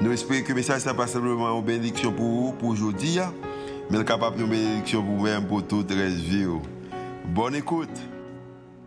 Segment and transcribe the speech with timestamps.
[0.00, 3.34] Nous espérons que le message n'est pas simplement une bénédiction pour vous, pour aujourd'hui, hein,
[3.90, 6.46] mais capable de bénédiction pour vous-même, pour toute la vie.
[7.24, 7.90] Bonne écoute.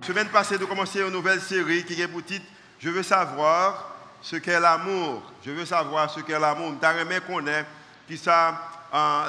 [0.01, 2.45] Semaine passée, nous commençons une nouvelle série qui est pour titre
[2.79, 5.21] Je veux savoir ce qu'est l'amour.
[5.45, 6.71] Je veux savoir ce qu'est l'amour.
[6.71, 7.65] Nous qu'on est
[8.07, 8.57] qui ça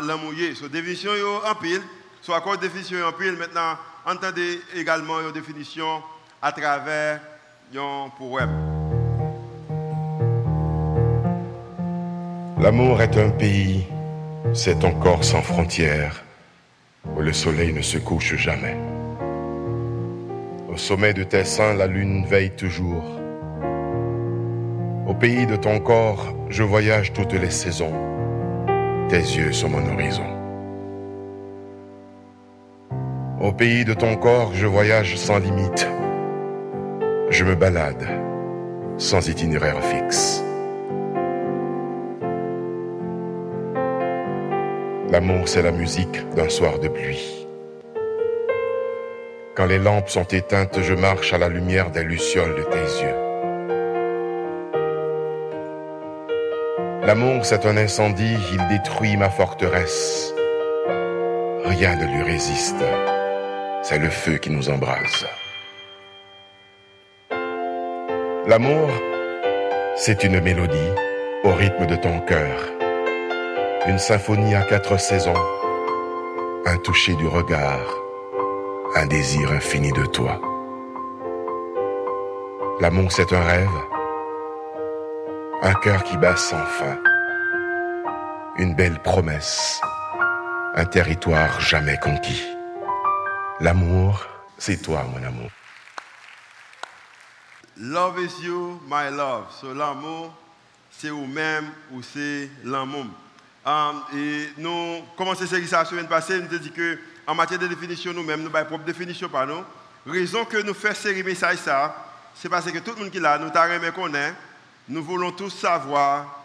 [0.06, 0.32] l'amour.
[0.54, 1.10] So, définition
[1.44, 1.82] en pile,
[2.20, 3.32] soit encore définition en pile?
[3.32, 3.76] Maintenant,
[4.06, 6.00] entendez également une définition
[6.40, 7.20] à travers
[7.74, 8.71] un poème.
[12.62, 13.84] L'amour est un pays,
[14.52, 16.24] c'est encore sans frontières,
[17.16, 18.76] où le soleil ne se couche jamais.
[20.72, 23.20] Au sommet de tes seins, la lune veille toujours.
[25.08, 27.92] Au pays de ton corps, je voyage toutes les saisons
[29.12, 30.24] tes yeux sont mon horizon.
[33.42, 35.86] Au pays de ton corps, je voyage sans limite.
[37.28, 38.08] Je me balade
[38.96, 40.42] sans itinéraire fixe.
[45.12, 47.46] L'amour, c'est la musique d'un soir de pluie.
[49.54, 53.18] Quand les lampes sont éteintes, je marche à la lumière des lucioles de tes yeux.
[57.06, 60.32] L'amour, c'est un incendie, il détruit ma forteresse.
[61.66, 62.82] Rien ne lui résiste.
[63.82, 65.26] C'est le feu qui nous embrase.
[68.46, 68.88] L'amour,
[69.94, 70.78] c'est une mélodie
[71.44, 72.81] au rythme de ton cœur.
[73.86, 75.42] Une symphonie à quatre saisons.
[76.66, 77.86] Un toucher du regard.
[78.94, 80.40] Un désir infini de toi.
[82.80, 83.68] L'amour, c'est un rêve
[85.64, 86.98] un cœur qui bat sans fin.
[88.56, 89.80] Une belle promesse.
[90.74, 92.42] Un territoire jamais conquis.
[93.60, 94.26] L'amour,
[94.58, 95.50] c'est toi, mon amour.
[97.76, 99.44] Love is you, my love.
[99.60, 100.32] So l'amour,
[100.90, 103.06] c'est vous-même ou c'est l'amour.
[103.64, 107.68] Um, et nous commençons cette la semaine passée, nous avons dit que en matière de
[107.68, 109.62] définition, nous-mêmes, nous avons propre définition par nous.
[110.04, 111.94] Raison que nous faisons série message ça,
[112.34, 114.34] c'est parce que tout le monde qui est là, nous qu'on connaît
[114.88, 116.44] nous voulons tous savoir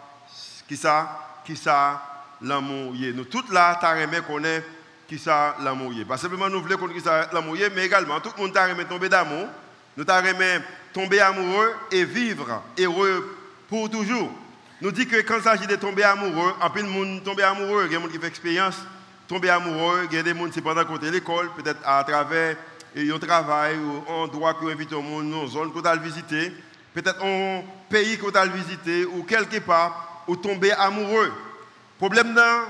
[0.68, 2.00] qui ça, qui ça
[2.40, 4.66] l'amour Nous tous là, nous aimé connaître
[5.08, 8.52] qui ça l'amour Pas simplement nous voulons connaître qui l'amour mais également tout le monde
[8.52, 9.48] t'a aimé tomber d'amour.
[9.96, 10.60] Nous t'a aimé
[10.92, 13.36] tomber amoureux et vivre heureux
[13.68, 14.30] pour toujours.
[14.80, 17.86] Nous dit que quand il s'agit de tomber amoureux, en plus de monde tomber amoureux,
[17.86, 18.76] il y a des gens qui font expérience,
[19.26, 22.56] tomber amoureux, il y a des gens qui pendant côté l'école, peut-être à travers
[22.96, 26.52] un travail ou un endroit qui invite au monde, une zone qu'on a visiter
[26.94, 31.32] peut-être un pays qu'on a visité ou quelque part, ou tomber amoureux.
[31.98, 32.64] Problème là,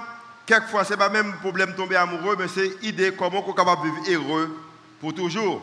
[0.47, 4.23] quelquefois, ce n'est pas même problème tomber amoureux, mais c'est l'idée comment on est vivre
[4.23, 4.59] heureux
[5.01, 5.63] pour toujours.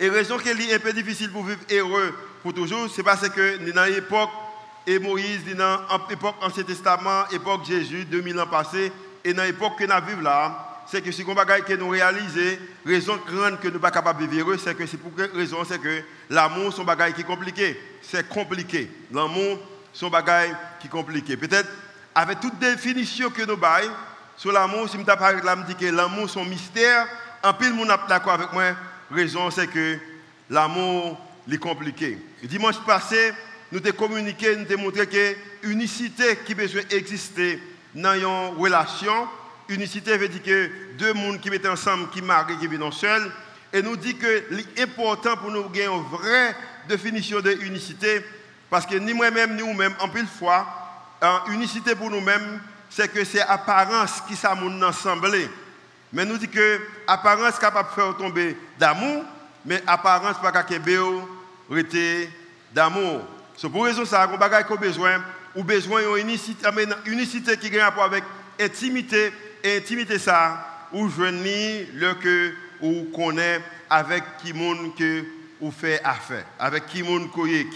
[0.00, 3.72] Et raison qu'elle est un peu difficile pour vivre heureux pour toujours, c'est parce que
[3.72, 4.30] dans l'époque,
[4.88, 8.90] et Moïse, dans l'époque Ancien Testament, époque Jésus, 2000 ans passés,
[9.22, 12.56] et dans l'époque que nous vivons là, c'est que si on bagaille que nous réalisons,
[12.86, 15.30] raison grande que nous ne sommes pas capables de vivre, c'est que c'est pour quelle
[15.34, 15.58] raison?
[15.68, 17.78] C'est que l'amour, c'est un bagaille qui est compliqué.
[18.00, 18.90] C'est compliqué.
[19.12, 19.58] L'amour,
[19.92, 21.36] c'est un bagaille qui est compliqué.
[21.36, 21.68] Peut-être,
[22.14, 23.92] avec toute définition que nous baillons
[24.38, 27.06] sur l'amour, si je parle là, je que l'amour, c'est un mystère.
[27.44, 28.72] En pile, mon d'accord avec moi.
[29.10, 29.98] Raison, c'est que
[30.48, 32.18] l'amour, est compliqué.
[32.42, 33.32] Dimanche passé,
[33.72, 37.60] nous avons communiqué, nous avons montré que l'unicité qui besoin d'exister
[37.94, 39.28] dans une relation,
[39.68, 43.30] Unicité veut dire que deux mondes qui mettent ensemble, qui marient, qui vivent seuls.
[43.72, 44.44] Et nous dit que
[44.78, 46.56] l'important pour nous gagner une vraie
[46.88, 48.24] définition de unicité,
[48.70, 50.66] parce que ni moi-même, ni vous-même, en pile fois,
[51.50, 55.36] unicité pour nous-mêmes, c'est que c'est apparence qui s'amoule ensemble.
[56.14, 59.24] Mais nous dit que apparence capable de faire tomber d'amour,
[59.66, 60.84] mais apparence pas capable
[61.68, 62.26] de
[62.72, 63.20] d'amour.
[63.60, 65.20] C'est pour raison ça qu'on a besoin,
[65.56, 68.22] ou besoin d'une unicité, qui a rapport avec
[68.60, 69.32] intimité
[69.64, 73.60] intimité ça, ou le que ou connaît
[73.90, 75.24] avec qui monde que
[75.72, 77.30] fait affaire, avec qui monde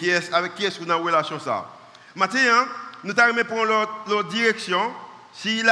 [0.08, 1.68] est avec qui est dans une relation ça.
[2.14, 2.68] Maintenant, hein,
[3.02, 4.92] nous t'avons prendre l'autre direction.
[5.34, 5.64] Si,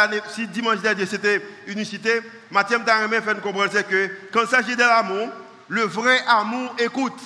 [0.49, 2.21] dimanche dernier c'était unicité,
[2.51, 5.29] Mathieu t'a fait comprendre que quand il s'agit de l'amour,
[5.69, 7.21] le vrai amour écoute.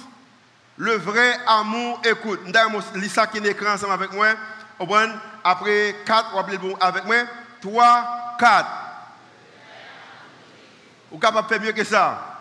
[0.76, 2.40] Le vrai amour écoute.
[2.94, 4.28] Nous ça qui écran ensemble avec moi.
[5.44, 7.16] Après 4, vous avec moi
[7.60, 8.68] 3, 4.
[11.12, 12.40] Vous capable de faire mieux que ça?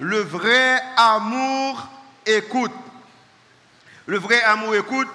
[0.00, 1.86] Le vrai amour
[2.24, 2.72] écoute.
[4.06, 5.08] Le vrai amour écoute.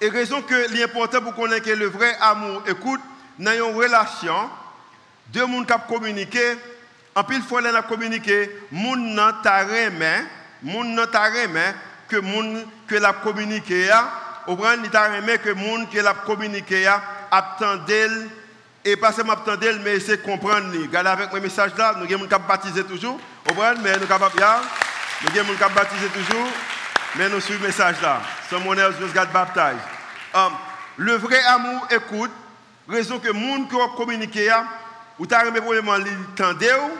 [0.00, 3.00] Et raison que l'important pour connaître que le vrai amour écoute,
[3.38, 4.50] dans une relation,
[5.28, 6.58] deux personnes qui communiquent,
[7.14, 10.20] en pile fois, communiqué, moun nan ta remè,
[10.62, 11.74] moun nan ta remè,
[12.08, 13.90] que moun que l'a communiqué,
[14.46, 16.88] au grand, il t'a remè que moun que l'a communiqué,
[17.30, 18.28] attendel,
[18.84, 20.72] et pas seulement attendel, mais c'est comprendre.
[20.72, 23.18] Regardez avec mes messages là, nous avons des baptiser toujours,
[23.48, 24.64] au grand, mais nous sommes capables,
[25.22, 26.48] nous avons des baptiser toujours,
[27.16, 28.20] mais nous suivons le message là.
[28.48, 29.80] Someone else just got baptized.
[30.32, 30.52] Um,
[30.98, 32.30] le vrai amour écoute,
[32.88, 33.66] raison que moun
[35.18, 36.90] ou l'entendre,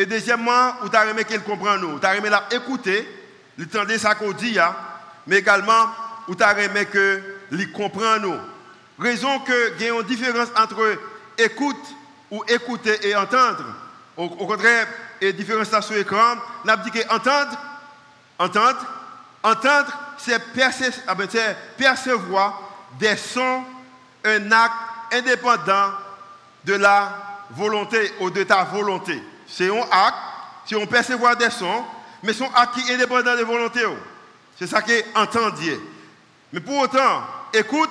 [0.00, 1.98] et deuxièmement, ou t'as remis qu'il comprend nous.
[1.98, 3.06] T'as remis l'écouter,
[3.58, 4.56] l'entendre ça qu'on dit,
[5.26, 5.90] mais également,
[6.26, 7.20] ou t'as remis que
[7.52, 8.38] il comprend nous.
[8.98, 10.96] Raison que il y a une différence entre
[11.36, 11.76] écoute
[12.30, 13.62] ou écouter et entendre.
[14.16, 14.86] Au, contraire,
[15.20, 16.36] il y a une différence sur l'écran.
[16.64, 17.58] On a dit que entendre,
[18.38, 18.86] entendre,
[19.42, 20.40] entendre, c'est
[21.06, 21.28] ah ben,
[21.76, 22.62] percevoir
[22.98, 23.64] des sons,
[24.24, 24.72] un acte
[25.12, 25.92] indépendant
[26.64, 27.12] de la
[27.50, 29.22] volonté ou de ta volonté.
[29.52, 30.16] C'est un acte,
[30.66, 31.84] si on percevoir des sons,
[32.22, 33.80] mais son acte qui est indépendant de volonté.
[33.86, 33.96] Oh.
[34.58, 35.78] C'est ça qui est entendu.
[36.52, 37.90] Mais pour autant, écoute,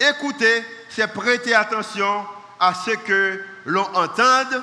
[0.00, 2.24] écouter, c'est prêter attention
[2.58, 4.62] à ce que l'on entende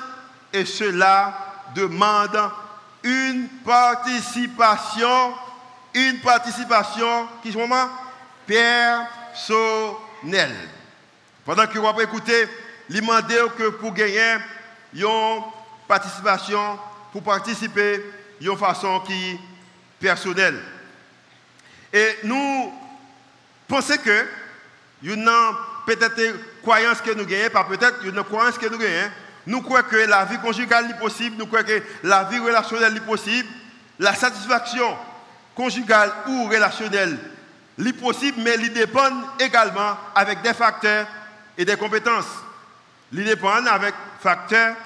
[0.52, 1.32] et cela
[1.74, 2.50] demande
[3.02, 5.34] une participation,
[5.94, 7.88] une participation qui est vraiment
[8.46, 9.46] personnelle.
[11.44, 12.48] Pendant que vous avez écouté,
[12.88, 14.36] que pour gagner
[14.94, 15.42] une
[15.90, 16.78] participation,
[17.10, 18.00] pour participer
[18.40, 19.36] d'une façon qui
[19.98, 20.62] personnelle.
[21.92, 22.72] Et nous
[23.66, 24.26] pensons que
[25.02, 25.28] une
[25.86, 26.20] peut-être
[26.62, 29.10] croyance que nous gagnons, pas peut-être une croyance que nous gagnons.
[29.48, 33.00] Nous croyons que la vie conjugale est possible, nous croyons que la vie relationnelle est
[33.00, 33.48] possible,
[33.98, 34.96] la satisfaction
[35.56, 37.18] conjugale ou relationnelle
[37.84, 39.10] est possible, mais il dépend
[39.40, 41.08] également avec des facteurs
[41.58, 42.30] et des compétences.
[43.12, 44.76] Il dépend avec facteurs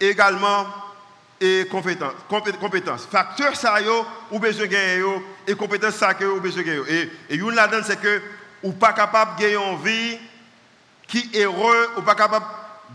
[0.00, 0.66] également
[1.40, 2.14] et compétences.
[2.60, 3.06] compétences.
[3.10, 3.76] Facteurs ça
[4.30, 5.04] ou besoin gagner
[5.46, 6.82] et compétences ça ou besoin gagner.
[6.88, 8.22] Et et une là-dedans c'est que
[8.62, 10.18] ou pas capable de gagner une vie
[11.06, 12.46] qui est heureuse, ou pas capable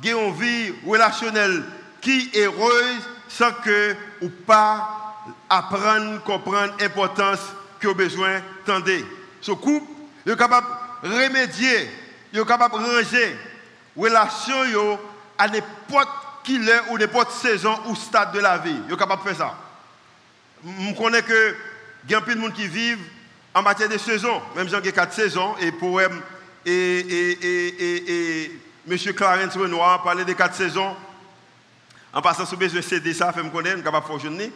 [0.01, 1.63] de gagner une vie relationnelle
[2.01, 5.15] qui est heureuse sans que ou pas
[5.49, 7.39] apprendre, comprendre l'importance
[7.79, 9.05] que vous besoin d'entendre.
[9.39, 9.87] Ce couple,
[10.25, 10.67] est capable
[11.03, 11.89] de remédier,
[12.33, 13.37] est capable de ranger
[13.95, 14.99] relation
[15.37, 16.09] à n'importe
[16.43, 18.79] qui est ou n'importe saison ou stade de la vie.
[18.89, 19.57] Vous capable de faire ça.
[20.65, 21.55] Je connais que
[22.05, 23.03] il y a plein de monde qui vivent
[23.53, 24.41] en matière de saison.
[24.55, 26.21] Même j'ai quatre saisons et poème
[26.65, 28.97] et, et, et, M.
[29.15, 30.95] Clarence Renoir parlait des quatre saisons.
[32.13, 34.51] En passant sur besoin CD, ça fait me connaître, capable de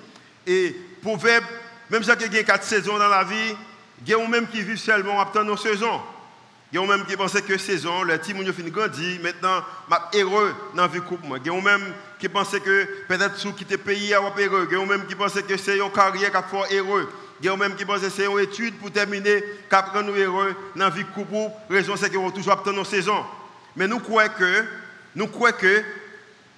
[0.45, 1.45] Et proverbe,
[1.89, 3.55] même si a quatre saisons dans la vie,
[4.01, 6.01] il y a même qui vivent seulement en nos saisons.
[6.75, 10.17] Il y a même qui pensent que saison, le petit moun fin grandi, maintenant, je
[10.17, 11.25] suis heureux dans la vie couple.
[11.37, 14.67] Il y a même qui pensent que peut-être sous quitter le pays, je suis heureux.
[14.69, 17.09] Il y a même qui pensent que c'est une carrière qui est heureux.
[17.39, 20.15] Il y a même qui pensent que c'est une étude pour terminer, qui rend nous
[20.15, 21.49] heureux dans la vie couple.
[21.69, 23.23] La raison, c'est qu'ils vont toujours obtenir nos saisons.
[23.77, 24.65] Mais nous croyons que,
[25.15, 25.81] nous croyons que,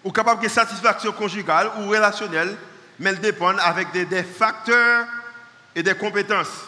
[0.03, 2.57] ou capable de satisfaction conjugale ou relationnelle,
[2.99, 5.05] mais elle dépend avec des, facteurs
[5.75, 6.65] et des compétences.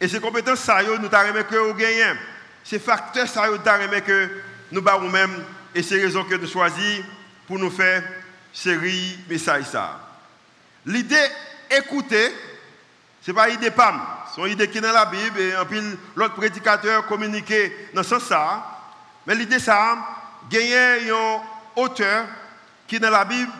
[0.00, 2.16] Et ces compétences, ça, nous avons que nous gagnons.
[2.64, 3.46] Ces facteurs, ça,
[4.06, 4.28] que
[4.72, 5.44] nous avons même.
[5.74, 7.04] Et c'est raison que nous choisissons
[7.46, 8.02] pour nous faire
[8.52, 10.00] série message ça.
[10.84, 11.16] L'idée
[11.70, 12.32] écouter,
[13.22, 14.00] ce n'est pas l'idée PAM.
[14.34, 18.18] C'est une idée qui est dans la Bible et plus l'autre prédicateur communiqué dans ce
[18.18, 18.62] sens.
[19.26, 19.98] Mais l'idée ça,
[20.50, 21.42] gagner un
[21.76, 22.26] auteur
[22.86, 23.50] qui est dans la Bible,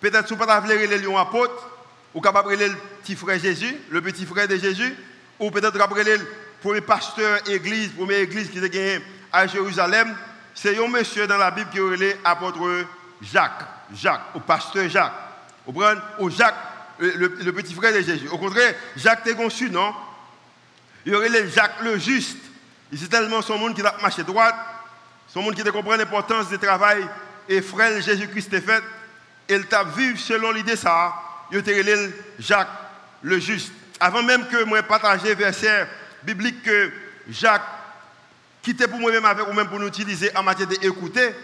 [0.00, 1.68] peut-être si vous ne pas les apôtre,
[2.14, 4.94] ou capable de le petit frère Jésus, le petit frère de Jésus,
[5.38, 6.20] ou peut-être capable le
[6.62, 9.02] premier pasteur église, première église qui était
[9.32, 10.14] à Jérusalem,
[10.54, 12.86] c'est un monsieur dans la Bible qui est l'apôtre
[13.20, 13.64] Jacques,
[13.94, 15.12] Jacques, ou pasteur Jacques.
[15.66, 16.54] Ou Jacques,
[16.98, 18.28] le, petit frère de Jésus.
[18.28, 19.92] Au contraire, Jacques était conçu, non?
[21.04, 22.38] Il aurait Jacques le juste.
[22.94, 24.54] C'est tellement son monde qui a marché droite,
[25.28, 27.06] son monde qui comprend l'importance du travail
[27.48, 28.82] et frère Jésus-Christ est fait.
[29.48, 31.14] Il t'a vu selon l'idée ça,
[31.50, 32.68] il a Jacques
[33.22, 33.72] le juste.
[33.98, 35.88] Avant même que moi partage verset
[36.24, 36.92] biblique que
[37.28, 37.62] Jacques
[38.62, 41.34] quittait pour moi-même avec ou même pour nous utiliser en matière d'écouter,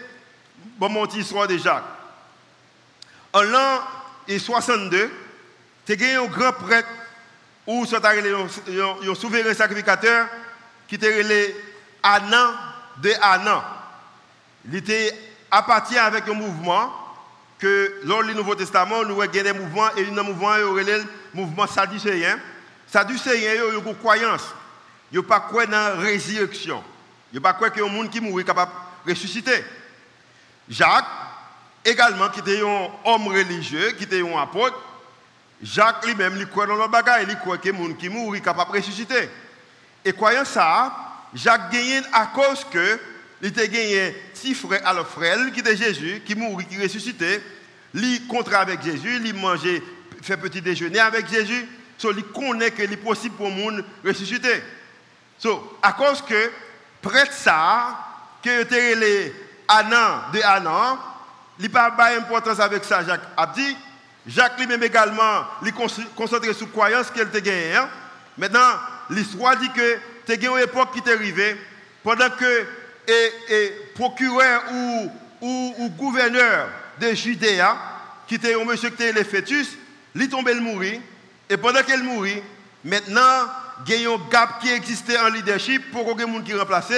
[0.77, 1.83] bon mon histoire de Jacques.
[3.33, 3.81] En l'an
[4.27, 5.11] 62,
[5.85, 6.87] tu as un grand prêtre
[7.67, 10.27] ou un souverain sacrificateur
[10.87, 11.55] qui était
[12.01, 12.53] Anan
[12.97, 13.63] de Anan.
[14.65, 15.13] Il était
[15.51, 16.93] appartient avec un mouvement
[17.59, 22.39] que lors du Nouveau Testament, nous avons des mouvements et un mouvement, le mouvement sadducéen.
[22.87, 24.53] Sadducéen, ils ont une croyance.
[25.11, 26.83] Ils n'ont pas quoi dans la résurrection.
[27.31, 28.71] Ils n'ont pas quoi a un monde qui mourit capable
[29.05, 29.63] de ressusciter.
[30.69, 31.05] Jacques,
[31.83, 34.77] également, qui était un homme religieux, qui était un apôtre,
[35.61, 38.77] Jacques lui-même, il croit dans le bagage, il croit que monde qui mourit capable de
[38.77, 39.29] ressusciter.
[40.05, 40.95] Et croyant ça,
[41.33, 42.99] Jacques gagne à cause que
[43.41, 47.41] il était gagné petit frère, alors frère, qui était Jésus, qui mourit, qui ressuscitait,
[47.93, 49.81] il contre avec Jésus, il mangeait,
[50.21, 51.67] fait petit déjeuner avec Jésus,
[52.03, 54.61] il connaît que est possible pour le monde ressusciter.
[55.39, 56.51] So, à cause que,
[57.01, 57.97] près ça,
[58.43, 59.33] que était les
[59.67, 60.99] Anan de Anan,
[61.59, 63.75] il n'a pas d'importance avec ça, Jacques a dit.
[64.27, 67.75] Jacques lui-même également, il concentré sur la croyance qu'elle a gagnée.
[67.75, 67.89] Hein.
[68.37, 68.75] Maintenant,
[69.09, 71.57] l'histoire dit que tu as une époque qui t'est arrivée,
[72.03, 72.65] pendant que
[73.07, 76.69] et, procureur ou, ou, gouverneur
[76.99, 77.07] de
[77.61, 77.77] hein,
[78.27, 79.69] qui était un monsieur qui était le fœtus,
[80.13, 80.99] il est tombé mourir.
[81.49, 82.41] Et pendant qu'il mourit,
[82.83, 83.47] maintenant,
[83.87, 86.91] il y a un gap qui existait en leadership pour que monde qui remplace.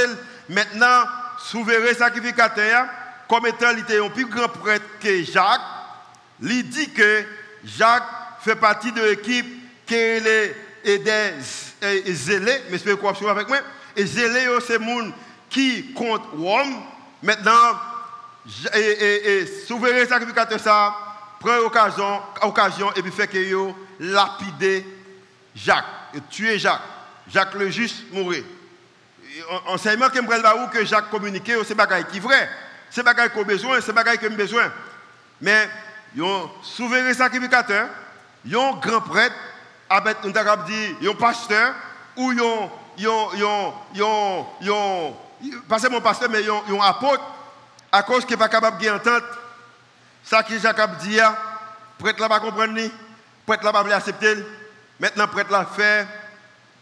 [0.50, 1.06] Maintenant,
[1.40, 2.86] souverain sacrificateur,
[3.28, 5.62] comme étant un plus grand prêtre que Jacques,
[6.42, 7.24] il dit que
[7.64, 8.04] Jacques
[8.42, 9.46] fait partie de l'équipe
[9.86, 13.60] qui est des zélés, mais c'est quoi avec moi,
[13.96, 15.12] et zélés, c'est les gens
[15.50, 16.82] qui compte Rome.
[17.22, 17.78] Maintenant,
[18.74, 20.96] et, souverain sacrificateur ça
[21.40, 24.86] prend occasion, occasion et puis fait que yo lapider
[25.56, 25.86] Jacques,
[26.30, 26.82] tuer Jacques.
[27.28, 28.44] Jacques le juste mourir.
[29.68, 32.50] Enseignement que me que Jacques communiquait, c'est bagaille qui vrai.
[32.90, 34.72] C'est bagaille qu'on a besoin, c'est bagaille qu'on a besoin.
[35.40, 35.70] Mais
[36.20, 37.88] un souverain sacrificateur,
[38.46, 39.36] un grand prêtre,
[39.90, 41.74] avec un pasteur
[42.18, 42.70] ou un
[45.68, 47.24] pas mon pasteur, mais ils ont un apôtre,
[47.92, 49.26] à cause qu'il n'est pas capable d'entendre
[50.24, 51.36] ça que Jacob dit, hein.
[51.98, 52.78] prêtre là pas comprendre,
[53.46, 54.36] prêtre là pas accepter.
[55.02, 56.08] Maintenant, prêtre là fait,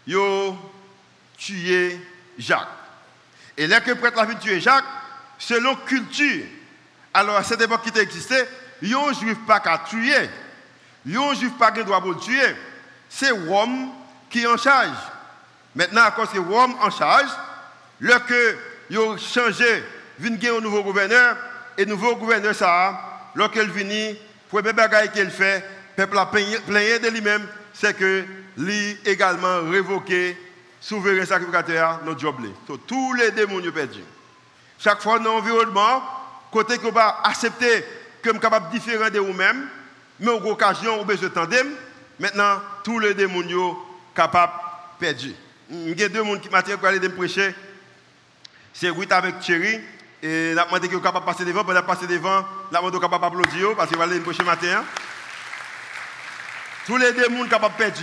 [0.06, 0.58] yo
[1.38, 2.00] tué
[2.38, 2.68] Jacques.
[3.58, 4.84] Et là que prêtre là fait tuer Jacques,
[5.38, 6.44] selon culture,
[7.14, 8.46] alors à cette époque qui existait,
[8.82, 10.30] yon juif pas qu'à tuer,
[11.06, 12.56] yon juif pas qui doit le tuer,
[13.08, 13.90] c'est Rome
[14.30, 14.98] qui est en charge.
[15.74, 17.30] Maintenant, à cause que Rome en charge,
[18.02, 18.34] Lorsque
[18.98, 19.84] ont changé,
[20.20, 21.36] vient un nouveau gouverneur,
[21.78, 23.00] et le nouveau gouverneur, ça,
[23.36, 24.14] lorsqu'il vient,
[24.50, 25.64] pour le bagage qu'il fait,
[25.98, 28.24] le peuple a plaigné de lui-même, c'est que
[28.58, 30.38] lui également révoqué
[30.82, 32.36] souverain sacrificateur notre job.
[32.88, 34.00] tous les démons ont perdu.
[34.78, 36.02] Chaque fois dans l'environnement,
[36.52, 37.84] côté que va accepter
[38.24, 39.68] comme capable différent de vous-même,
[40.20, 41.68] mais aux occasions, vous besoin de tandem,
[42.20, 43.78] maintenant, tous les démons sont
[44.16, 45.34] capables de perdre.
[45.72, 47.54] Il y a deux personnes qui m'ont aller me prêcher.
[48.74, 49.80] C'est Ruth avec Thierry.
[50.22, 51.64] Et la demandé qu'il capable de passer devant.
[51.64, 54.84] Pendant passer devant, la demandé capable d'applaudir parce qu'il va aller le prochain matin.
[56.90, 58.02] Tous les démons capables de perdre.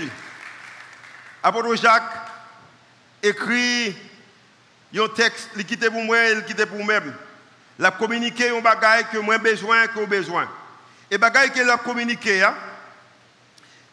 [1.43, 2.05] Apôtre Jacques
[3.21, 3.97] écrit
[4.97, 7.13] un texte, il quitte pour moi, il quitte pour moi-même.
[7.81, 10.49] La communiqué un bagage que moi besoin, que besoin.
[11.11, 12.55] Et bagage qu'il a communiqué, hein?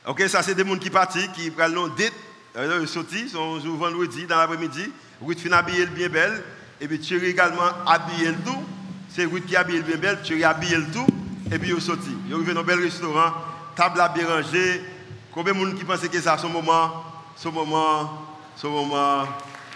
[0.06, 2.14] ok, ça c'est des gens qui partent, qui prennent date,
[2.56, 4.92] euh, ils sortent, ils sont vendredi dans l'après-midi,
[5.24, 6.44] Ruth fin habillée bien belle.
[6.80, 8.64] Et puis Thierry également habillé le tout.
[9.10, 11.08] C'est Ruth qui habille bien belle, Thierry habillé le tout.
[11.52, 12.16] Et puis ils sont sortis.
[12.28, 13.34] Ils arrivent dans un bel restaurant,
[13.76, 14.84] table à bien rangée.
[15.32, 17.04] Combien de monde qui pensent que c'est son moment,
[17.36, 18.26] son moment,
[18.56, 19.26] son moment,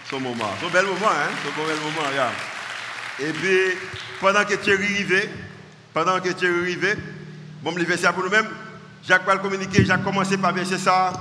[0.08, 0.50] son moment.
[0.64, 1.30] Un bel moment, hein?
[1.44, 2.32] Un bel moment, regarde.
[3.20, 3.78] Et puis,
[4.20, 5.30] pendant que Thierry arrivait,
[5.92, 6.96] pendant que Thierry arrivait,
[7.62, 8.48] bon, le verset pour nous-mêmes,
[9.02, 11.12] Jacques va le communiquer, Jacques commencé par verser ça.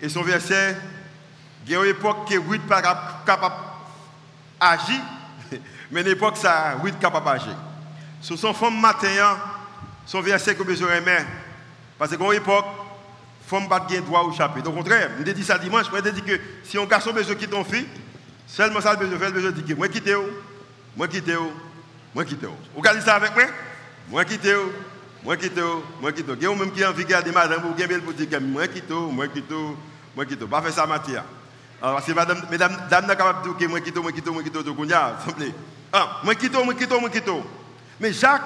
[0.00, 0.76] Et son verset,
[1.66, 2.82] il y a une époque que Ruth pas
[3.24, 3.54] capable
[4.60, 5.00] agit,
[5.90, 7.56] mais à l'époque, ça, oui, capable d'agir.
[8.20, 9.38] Sur son femme matin,
[10.04, 11.24] son verset que besoin aimer.
[11.98, 12.64] Parce qu'à l'époque,
[13.46, 14.68] femme pas de droit au chapitre.
[14.68, 17.64] Au contraire, je dit ça dimanche, je dit que si un garçon besoin quitter ton
[17.64, 17.86] fille,
[18.46, 20.24] seulement ça besoin faire, besoin dire moi quitte où,
[20.96, 21.52] moi quitte où,
[22.14, 22.48] moi quitte où.
[22.74, 23.44] Vous regardez ça avec moi?
[24.10, 24.72] Moi quitte où,
[25.24, 26.34] moi quitte où, moi quitte où.
[26.34, 28.66] Il y a même qui a envie de garder madame pour gagner pour dire moi
[28.66, 29.76] quitte où, moi quitte où,
[30.14, 30.48] moi quitte où.
[30.48, 31.24] Pas faire ça matière.
[31.82, 34.42] Alors, c'est madame, mesdames, dame n'a capable de dire que moi quitte, moi quitte, moi
[34.42, 34.74] quitte, tout
[35.34, 35.54] plaît.
[35.92, 37.30] Ah, moi quitte, moi quitte, moi quitte.
[38.00, 38.42] Mais Jacques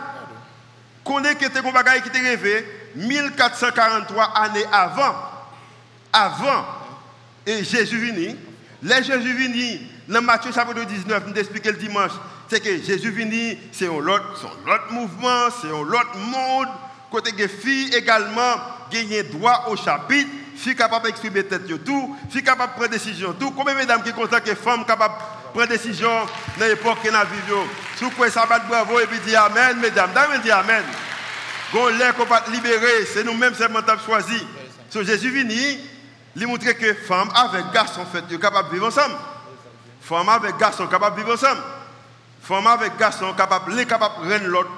[1.05, 5.15] connaît que c'était un bagage qui était rêvé 1443 années avant.
[6.13, 6.65] Avant.
[7.47, 8.37] Et Jésus venu.
[8.83, 12.13] Les Jésus venu, dans Matthieu chapitre 19, nous expliqué le dimanche,
[12.49, 16.69] c'est que Jésus venu, c'est un autre, mouvement, c'est un autre monde.
[17.11, 18.55] Côté que filles également
[18.91, 20.31] gagné droit au chapitre
[20.61, 23.51] fille capable d'exprimer tête tout, fille capable de prendre décision tout.
[23.53, 25.15] Combien de mesdames qui sont que femmes capables
[25.55, 26.11] prendre décision
[26.59, 27.67] dans l'époque que nous vivons?
[27.97, 30.11] Si vous pouvez savoir bravo et puis dire Amen, mesdames.
[30.15, 30.85] D'ailleurs, dire Amen.
[31.73, 34.47] Quand l'air qu'on va libérer, c'est nous-mêmes seulement qui choisi.
[34.89, 35.55] So, Jésus venu,
[36.37, 39.15] il montre que femme avec garçon, fait, sont capables de vivre ensemble.
[40.01, 41.63] Femme avec garçon, capable de vivre ensemble.
[42.43, 44.71] Femme avec garçon, capable, les capables de rendre l'autre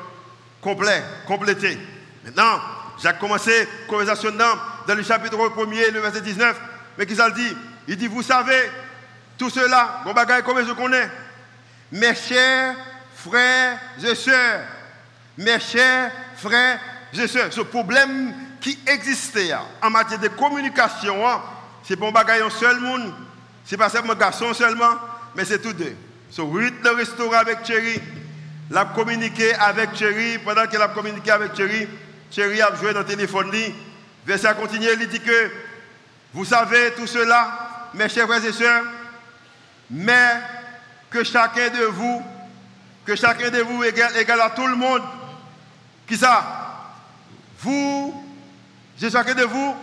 [0.60, 1.78] complet, complété.
[2.24, 2.60] Maintenant,
[3.02, 6.60] j'ai commencé la conversation dans, dans le chapitre 1er, le verset 19.
[6.98, 7.56] Mais qui ça le dit?
[7.88, 8.70] Il dit, vous savez,
[9.38, 11.08] tout cela, bon bagage comme je connais.
[11.90, 12.74] Mes chers
[13.16, 14.60] frères et sœurs,
[15.38, 16.78] mes chers frères
[17.12, 21.42] et sœurs, ce problème qui existait en matière de communication, hein,
[21.82, 23.12] c'est bon bagage un seul monde,
[23.64, 24.94] c'est pas seulement garçon seulement,
[25.34, 25.96] mais c'est tous deux.
[26.30, 28.00] So, Ruth le restaurant avec Thierry,
[28.70, 31.86] l'a communiqué avec Thierry, pendant qu'elle a communiqué avec Thierry,
[32.30, 33.50] Thierry a joué dans le téléphone.
[34.24, 35.50] Verset continue, il dit que
[36.32, 38.84] vous savez tout cela, mes chers frères et sœurs,
[39.90, 40.36] mais
[41.10, 42.22] que chacun de vous,
[43.04, 45.02] que chacun de vous égale, égale à tout le monde.
[46.12, 46.44] Qui ça?
[47.60, 48.22] Vous,
[49.00, 49.74] j'ai chacun de vous,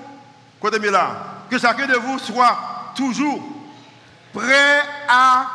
[0.62, 3.41] côté là, que chacun de vous soit toujours
[4.31, 5.48] prêt à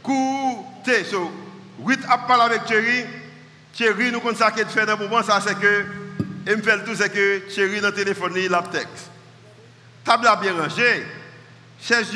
[0.00, 1.04] écouter.
[1.04, 1.30] So,
[1.80, 3.04] oui, à parler avec Thierry.
[3.74, 5.84] Thierry, nous connaissons ça qu'il fait dans le moment, ça c'est que,
[6.46, 9.10] et me fait tout, c'est que Thierry dans le téléphone, il a texte.
[10.02, 11.06] Table à bien rangée,
[11.78, 12.10] chaises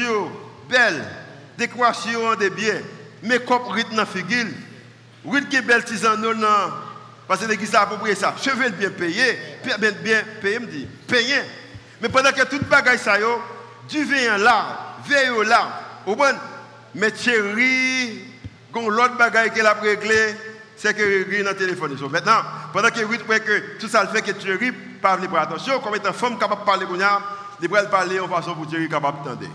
[0.70, 1.04] belle,
[1.58, 2.80] décoration des biens,
[3.22, 4.46] mais comme rythme dans la figure,
[5.24, 6.46] rythme qui est belle tisane non,
[7.26, 8.34] parce que l'église a approprié ça.
[8.42, 9.38] Cheveux bien payé,
[9.78, 11.36] bien, bien payé, me dit, payé.
[12.00, 13.42] Mais pendant que tout bagaille ça, yo,
[13.88, 16.34] du vin là, veille là, au bon,
[16.94, 18.24] mais Thierry,
[18.74, 20.34] l'autre bagaille qu'elle a réglé,
[20.76, 21.96] c'est que Thierry dans le téléphone.
[22.10, 22.40] Maintenant,
[22.72, 24.72] pendant que Ruth que tout ça le fait que Thierry
[25.02, 26.86] parle pour attention, comme étant femme capable de parler,
[27.60, 29.50] il va parler en façon pour Thierry capable d'entendre.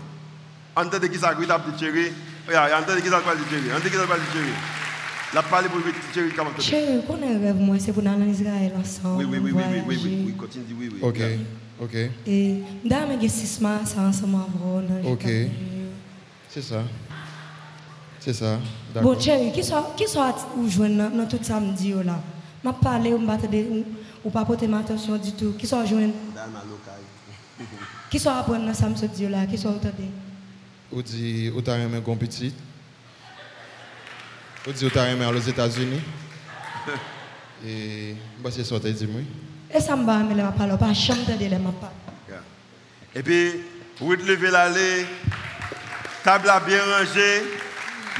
[0.76, 2.12] Entendez qui ça Ruth a dit Thierry.
[2.48, 3.72] Entendez qui ça parle de Thierry.
[3.72, 4.52] Entendez qui ça de Thierry.
[5.34, 5.80] La parole pour
[6.12, 6.60] Thierry Kamantode.
[6.64, 9.24] Thierry, connais rêve moi, c'est pour aller en Israël ensemble.
[9.24, 11.00] Oui, oui, oui, oui, oui, oui, oui, continue, oui, oui.
[11.02, 11.20] OK.
[11.82, 11.96] OK.
[12.24, 15.12] Et dame que six mois ça ensemble avant.
[15.12, 15.26] OK.
[16.48, 16.84] C'est ça.
[18.20, 18.60] C'est ça.
[19.02, 22.20] Bon Thierry, qui soit qui soit ou joindre dans tout samedi oh là.
[22.62, 23.48] M'a parlé on battre
[24.24, 25.52] ou pas porter ma attention du tout.
[25.58, 27.00] Qui soit joindre dans ma local.
[28.08, 29.94] Qui soit apprendre dans samedi oh là, qui soit entendre.
[30.92, 32.54] Ou dit ou t'a un petit
[34.66, 36.00] Ou dit ou t'as aimé aux États-Unis.
[37.66, 39.20] Et bah c'est ça t'as dit moi.
[39.74, 41.94] Et ça me va mais m'a parler pas chambre de les m'a parler.
[43.14, 43.52] Et puis
[44.00, 45.06] vous te lever l'aller
[46.22, 47.42] table à bien rangée.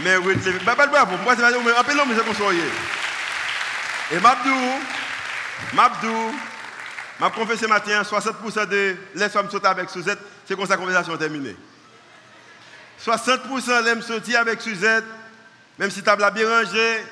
[0.02, 4.50] Mais oui, bah, bah, bravo, moi c'est pas mais appelons mais c'est qu'on Et Mabdou,
[5.72, 6.34] Mabdou,
[7.20, 10.80] m'a confessé ce matin, 60% de les femmes sautent avec Suzette, c'est comme ça la
[10.80, 11.56] conversation est terminée.
[13.04, 15.04] 60% l'aiment sortir avec Suzette,
[15.78, 17.04] même si table a bien rangé,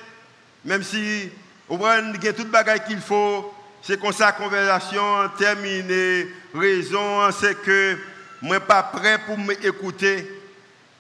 [0.65, 1.31] même si
[1.69, 6.29] on y a toute bagaille qu'il faut, c'est comme ça la conversation terminée.
[6.55, 7.99] Raison, c'est que
[8.41, 10.41] moi pas prêt pour m'écouter.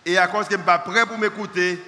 [0.05, 1.79] Et à cause que je ne suis pas prêt pour m'écouter,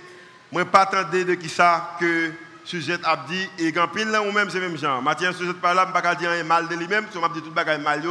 [0.52, 2.30] je ne pas attendre de qui ça que
[2.64, 3.48] sujet a dit.
[3.58, 5.02] Et quand là, ou même c'est même genre.
[5.02, 7.52] Mathieu, sujet par là, je ne pas dire mal de lui-même, je vais dire tout
[7.54, 8.02] le mal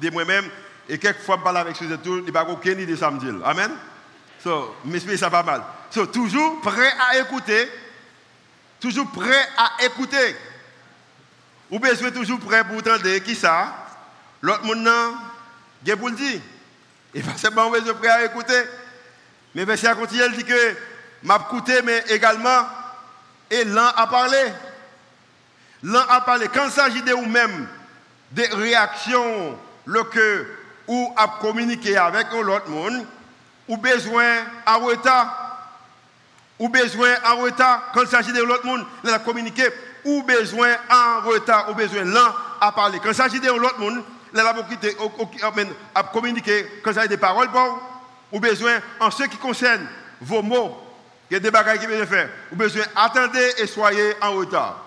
[0.00, 0.46] de moi-même.
[0.88, 3.44] Et quelquefois, je parle avec sujet tout, il n'y a aucune idée de ça me.
[3.44, 3.70] Amen.
[4.42, 5.62] So, m'explique ça pas mal.
[5.90, 7.70] So, toujours prêt à écouter.
[8.80, 10.36] Toujours prêt à écouter.
[11.70, 13.74] Ou bien toujours prêt pour entendre qui ça.
[14.40, 14.88] L'autre monde,
[15.86, 16.40] il pour le dire.
[17.14, 18.62] Et pas seulement besoin prêt à écouter.
[19.54, 20.76] Mais verset continue, il dit que
[21.22, 22.66] m'a écouté, mais également,
[23.50, 24.52] et l'un a parlé.
[25.82, 26.48] L'un a parlé.
[26.52, 27.68] Quand il s'agit de vous-même,
[28.32, 30.46] des réactions, le que,
[30.88, 33.06] ou à communiquer avec l'autre monde,
[33.68, 35.42] ou besoin en retard,
[36.58, 39.68] ou besoin en retard, quand il s'agit de l'autre monde, il a communiqué,
[40.04, 42.98] ou besoin en retard, ou besoin l'un à parler.
[43.00, 44.02] Quand il s'agit de l'autre monde,
[44.34, 47.78] il a communiqué, quand il s'agit des paroles, bon,
[48.32, 49.86] ou besoin, en ce qui concerne
[50.20, 50.78] vos mots,
[51.30, 52.28] il y a des bagages qui besoin faire.
[52.52, 54.84] Ou besoin, attendez et soyez en retard.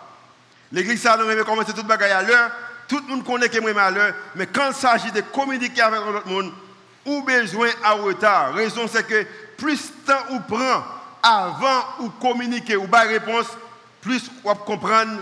[0.72, 2.52] L'église, ça, nous commencer tout bagaille à l'heure.
[2.88, 4.14] Tout le monde connaît que moi à l'heure.
[4.36, 6.52] Mais quand il s'agit de communiquer avec l'autre monde,
[7.06, 8.54] ou besoin en retard.
[8.54, 9.26] Raison, c'est que
[9.58, 10.84] plus temps ou prend
[11.22, 13.48] avant ou communiquer ou pas réponse,
[14.02, 15.22] plus on comprendre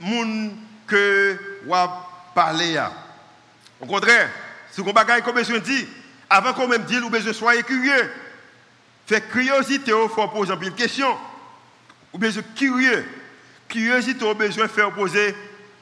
[0.00, 0.52] monde
[0.86, 1.74] que ou
[2.34, 2.80] parler.
[3.80, 4.30] Au contraire,
[4.70, 5.86] ce qu'on bagaille comme je dis,
[6.28, 8.10] avant qu'on même dise, ou besoin soyez curieux.
[9.06, 11.16] Fait curiosité, il faut poser une question.
[12.12, 13.04] Ou besoin curieux.
[13.68, 15.34] Curiosité, au besoin faire poser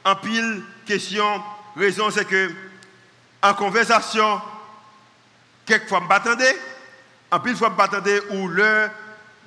[0.03, 1.41] en pile question.
[1.75, 2.51] Raison, c'est que
[3.41, 4.41] en conversation,
[5.65, 6.55] quelquefois, je m'attendais.
[7.31, 8.89] en fois, je attendre ou l'heure.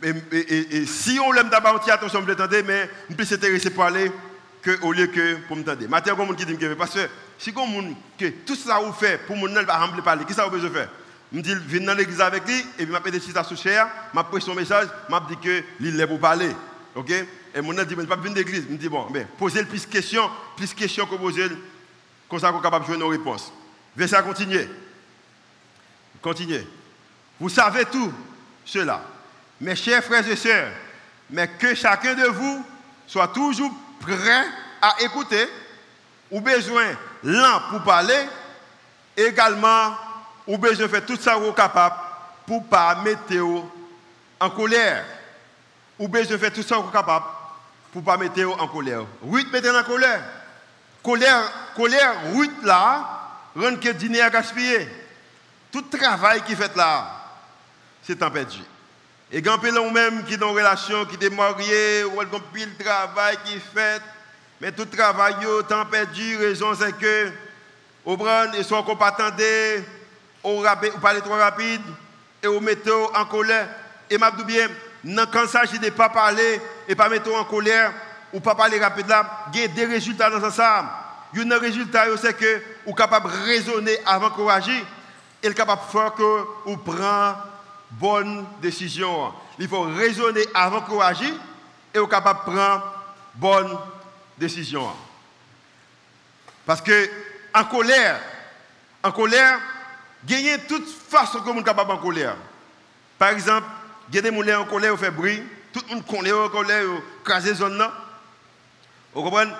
[0.03, 3.85] Et, si on l'aime d'abord, on attention, je l'attendre, mais je suis plus intéressé pour
[3.85, 4.11] aller
[4.63, 5.89] que, au lieu que pour me tendre.
[5.89, 9.37] Maintenant, il y a gens qui parce que si que tout ça vous fait pour
[9.37, 10.89] mon va parler, qu'est-ce que vous besoin faire?
[11.33, 14.21] Je dis, viens dans l'église avec lui, et puis je vais des sous cher, je
[14.21, 16.51] prêche son message, je dis que il est pour parler.
[16.95, 17.11] OK?
[17.55, 18.65] Et mon dit, je ne pas venir d'église.
[18.71, 21.47] Je dis, bon, mais posez le plus de questions, plus de questions que poser,
[22.29, 23.53] comme ça qu'on est capable de jouer nos réponses.
[23.97, 24.69] Verset continuer.
[26.27, 26.67] Continuez.
[27.39, 28.13] Vous savez tout
[28.65, 29.01] cela.
[29.61, 30.73] Mes chers frères et sœurs,
[31.31, 32.67] mais que chacun de vous
[33.07, 34.45] soit toujours prêt
[34.83, 35.49] à écouter,
[36.33, 36.87] ou besoin
[37.23, 38.27] lent pour parler,
[39.17, 39.95] également,
[40.49, 41.95] ou besoin de faire tout ça vous capable
[42.45, 43.65] pour ne pas mettre
[44.41, 45.05] en colère.
[45.97, 47.27] Ou besoin de faire tout ça vous capable
[47.93, 49.05] pour ne pas mettre en colère.
[49.23, 50.25] Ruth mettez en colère.
[51.05, 55.06] Colère, colère, Ruth là, rend que dîner à gaspiller.
[55.77, 57.07] Tout travail qui fait là,
[58.03, 58.61] c'est temps perdu.
[59.31, 63.61] Et quand on même qui dans relation, qui est marié, ou a pile travail qui
[63.61, 64.01] fait,
[64.59, 65.35] mais tout travail,
[65.69, 67.31] temps perdu, raison c'est que,
[68.07, 69.15] au brand, et soit qu'on pas
[70.43, 70.63] ou
[71.03, 71.83] parlez trop rapide,
[72.43, 73.69] et vous mettez en colère.
[74.09, 74.69] Et m'a bien,
[75.31, 76.59] quand s'agit de ne pas parler
[76.89, 77.93] et pas mettre en colère,
[78.33, 81.03] ou pas parler rapide là, il y a des résultats dans ça.
[81.35, 84.83] Il y a un résultat, c'est que êtes capable de raisonner avant de agir,
[85.47, 87.33] et capable de faire que vous prenez
[87.91, 89.33] bonne décision.
[89.59, 91.33] Il faut raisonner avant de agir,
[91.95, 92.93] et vous capable de prendre
[93.35, 93.79] bonne
[94.37, 94.91] décision.
[96.65, 97.11] Parce que
[97.55, 98.21] en colère,
[99.03, 99.59] en colère,
[100.25, 102.37] gagner toute façon que vous capable en colère.
[103.19, 103.67] Par exemple,
[104.13, 106.85] il des en colère, vous fait bruit, tout le monde connaît en colère,
[107.25, 107.93] craser zone là.
[109.15, 109.53] Vous comprenez?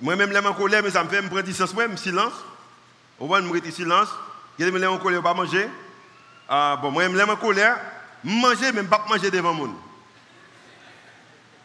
[0.00, 2.32] Moi-même, je suis en colère, mais ça me fait me prendre distance, moi, silence.
[3.18, 4.08] Vous comprenez, me silence.
[4.58, 5.68] Il y a des gens en colère, pas manger.
[6.48, 7.78] Ah, bon, moi, je suis en colère,
[8.22, 9.54] manger, même pas manger devant.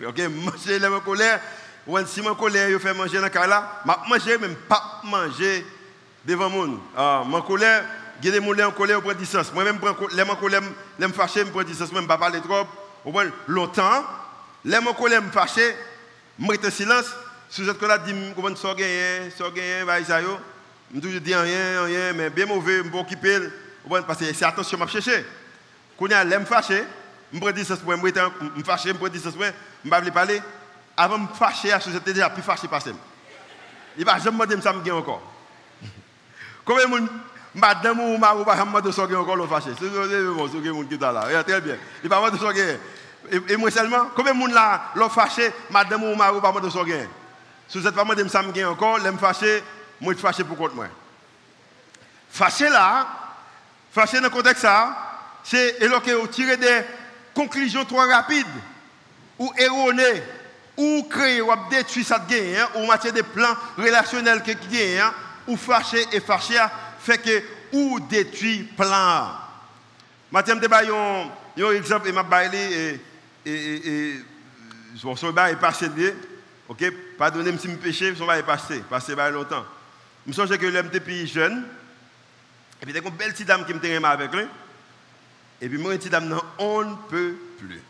[0.06, 1.40] Ok, manger, je en colère.
[2.06, 5.66] Si je colère, je fais manger dans le cas là, je manger, pas manger
[6.24, 6.80] devant le monde.
[6.96, 7.84] Ah, ma colère,
[8.24, 9.52] il en colère, je prends distance.
[9.54, 10.62] Moi-même, je suis en colère,
[11.00, 12.68] je me fâche, je prends distance, je ne pas parler trop.
[13.48, 14.04] Longtemps,
[14.64, 17.06] les en colère, me fâche, je reste silence.
[17.50, 18.76] Si vous êtes là, je dis, comment ça
[19.86, 20.22] va ça.
[20.94, 23.40] Je toujours dis rien, rien, mais bien mauvais, je vais occuper.
[24.08, 25.26] Parce que c'est attention, je vais chercher.
[25.98, 26.84] Quand je me fâcher,
[27.34, 30.42] je prends distance, je me fâche, je prends distance, je ne vais pas parler.
[30.98, 32.92] Avant de me fâcher, j'étais déjà plus fâché par ça.
[33.98, 35.22] Il va jamais me demander ça me encore.
[36.66, 37.10] Combien de monde
[37.56, 39.70] madame ou ma ou pas me demander encore le fâché.
[39.80, 41.44] C'est bon, c'est le monde qui est là.
[41.44, 41.76] Très bien.
[42.04, 42.78] Il va me demander
[43.32, 46.70] et, moi seulement, combien de monde là, l'ont fâché, madame ou ma ou pas de
[46.70, 47.06] son gain.
[47.68, 49.62] Si vous n'êtes pas de ça me encore, l'aime fâché,
[50.02, 50.88] moi je fâché pour contre moi.
[52.32, 53.08] Fâché là,
[53.92, 54.96] fâché dans le contexte ça,
[55.44, 56.82] c'est que tirer des
[57.34, 58.46] conclusions trop rapides
[59.38, 60.24] ou erronées
[60.78, 64.42] ou créer ou détruire ça gain hein, ou matière de plans relationnels
[65.02, 65.14] hein,
[65.48, 66.58] ou fâché et fâché
[67.00, 69.32] fait que ou détruit plan.
[70.32, 73.00] Mathieu me débat un exemple et m'a bailé
[73.46, 74.20] et,
[74.96, 76.14] son bail est passé de
[76.68, 76.84] ok,
[77.18, 79.66] pardonnez-moi si je péché, son bail est passé, passé longtemps.
[80.26, 81.66] Je me souviens que l'homme était jeune,
[82.82, 84.46] et puis il y a une belle petite dame qui me tenait avec lui,
[85.62, 87.82] et puis moi, une petite dame, on ne peut plus.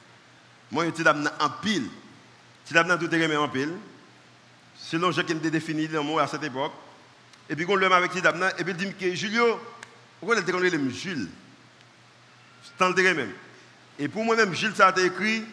[0.71, 1.87] Moi, une petite dame, en pile.
[2.63, 3.73] Petite dame, tout est en pile.
[4.77, 6.73] Selon ce qui me défini dans moi à cette époque.
[7.49, 9.59] Et puis, quand l'homme avec petite dame, et puis il dit que Julio,
[10.19, 11.29] pourquoi elle était comme Jules?
[12.77, 13.33] C'est le même.
[13.97, 15.43] Et pour moi-même, Gilles, ça a été écrit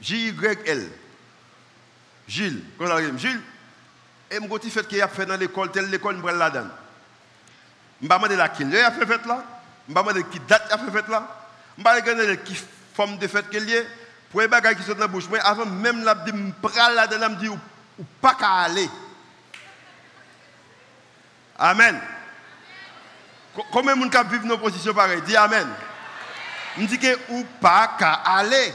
[0.00, 0.88] J-Y-L.
[2.26, 2.62] Gilles.
[2.78, 3.40] Quand ça Gilles,
[4.32, 6.70] et je me fait qu'il a fait dans l'école, telle l'école, je la donne.
[8.00, 9.44] Je me demande laquelle il a fait fait là?
[9.86, 11.28] Je me demande qui date a fait fait là?
[11.76, 12.58] Je me demande qui
[12.94, 13.82] forme de fait qu'il y a.
[14.30, 17.06] Pour les bagages qui sont dans la bouche, avant même la dit, je prends la
[17.06, 17.58] dedans, je dis, ou
[18.20, 18.88] pas qu'à aller.
[21.58, 22.00] Amen.
[23.70, 25.68] Combien de gens nos positions pareilles Dis Amen.
[26.78, 28.72] Je dis que ou pas qu'à aller.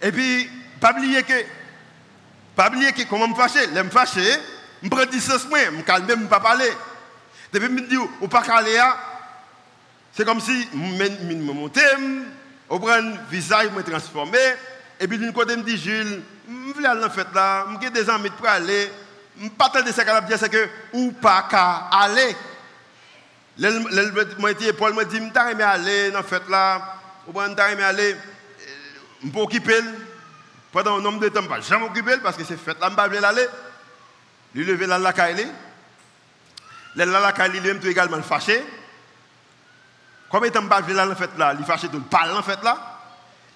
[0.00, 1.44] Et puis, pas oublier que,
[2.56, 4.38] pas oublier que comment me fâcher, je me fâcher,
[4.82, 6.70] je prends distance, je me calme, je ne pas parler.
[7.52, 8.78] Depuis que je me dis ou pas qu'à aller,
[10.12, 14.34] c'est comme si je me montais, je prends le visage, je me transforme,
[14.98, 17.88] et puis d'une côté, je me dis, Jules, je veux aller en fête là, je
[17.88, 18.92] des amis pour aller,
[19.38, 21.48] je ne pas de ce qu'elle dire, c'est que ou pas
[21.92, 22.36] aller.
[24.78, 28.16] Paul m'a dit, je vais aller dans la fête là, je vais aller,
[29.24, 29.80] je vais occuper.
[30.72, 33.10] Pendant un nombre de temps, je ne vais jamais parce que c'est fête là, je
[33.10, 33.46] vais aller.
[34.54, 35.12] Lui lever là, la
[36.94, 38.62] là, la caille, lui-même également fâché.
[40.30, 43.00] Pas là en fait là, il fâché tout parle en fait là.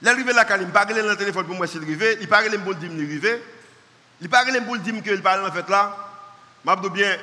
[0.03, 2.29] Là quand il parle dans le téléphone pour moi arrivé, il
[2.75, 3.43] dire il arrivé.
[4.21, 5.97] Il parle pour dire que parle en fait là.
[6.93, 7.17] Bien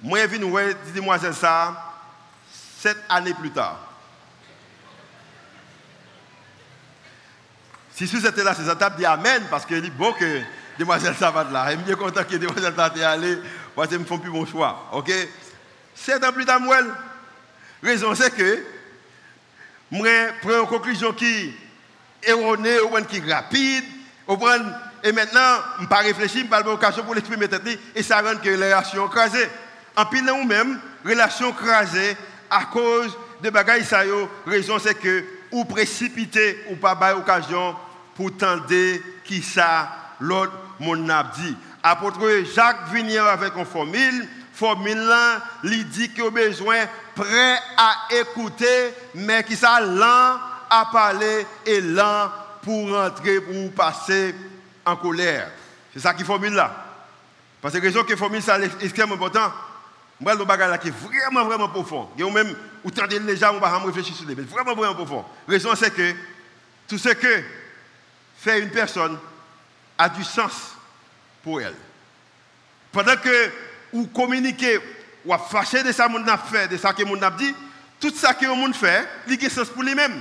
[0.00, 1.92] moi je viens ouais demoiselle ça
[3.08, 3.78] années plus tard.
[8.06, 10.40] Si vous êtes là, c'est ça, dit Amen, parce que est bon que
[10.78, 11.66] demoiselle ça va là.
[11.70, 13.38] Je suis bien content que demoiselle ça est allée,
[13.76, 14.88] parce qu'ils ne font plus mon choix.
[14.92, 15.12] Ok?
[15.94, 16.78] Sept ans plus tard, moi,
[17.82, 18.64] raison c'est que
[19.90, 20.08] moi,
[20.40, 21.54] prends une conclusion qui
[22.22, 23.84] est erronée, ou qui est rapide,
[25.04, 27.46] et maintenant, je ne pas réfléchir, je ne pas l'occasion pour l'exprimer
[27.94, 29.48] et ça rend que les relations crasées.
[29.96, 32.16] En pile, nous même, relations crasées
[32.50, 34.02] à cause de bagailles, ça
[34.46, 37.76] raison c'est que ou précipiter ou pas avoir occasion
[38.14, 38.66] pour tendre
[39.24, 39.88] qui ça
[40.20, 41.56] l'autre mon a dit.
[41.82, 47.94] Apôtre Jacques venir avec une formule, formule là, il dit qu'il a besoin prêt à
[48.10, 50.38] écouter, mais qui ça lent
[50.70, 52.30] à parler et lent
[52.62, 54.34] pour rentrer, pour passer
[54.84, 55.50] en colère.
[55.92, 56.72] C'est ça qui formule là.
[57.60, 59.52] Parce que raison que formule ça est extrêmement important.
[60.20, 62.08] Moi, le bagage là qui est vraiment, vraiment profond.
[62.16, 65.24] Et même, ou tendez les gens, on va réfléchir sur les mais vraiment, vraiment profond.
[65.48, 66.14] Raison, c'est que
[66.88, 67.42] tout ce que
[68.42, 69.16] fait une personne
[69.96, 70.74] a du sens
[71.44, 71.76] pour elle.
[72.90, 73.50] Pendant que
[73.92, 74.80] vous communiquez,
[75.24, 77.54] ou fâché de ça que a fait, de ça que a dit,
[78.00, 80.20] tout ça que monde fait, il a sens pour lui-même.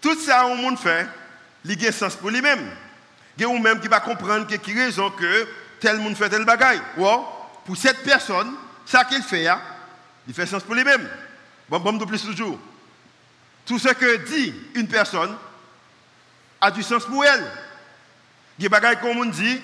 [0.00, 1.06] Tout ça que monde fait,
[1.64, 2.70] il a sens pour lui-même.
[3.38, 5.48] Il y a même qui va comprendre que qui raison que
[5.80, 6.82] tel monde fait tel bagaille.
[6.98, 7.24] Wow
[7.64, 8.54] pour cette personne,
[8.84, 9.60] ça qu'il fait, hein,
[10.26, 11.08] il fait sens pour lui-même.
[11.68, 12.58] Bon, bon, de plus toujours.
[13.64, 15.34] Tout ce que dit une personne
[16.60, 17.44] a du sens pour elle.
[18.58, 19.60] Il y a des choses qu'on dit,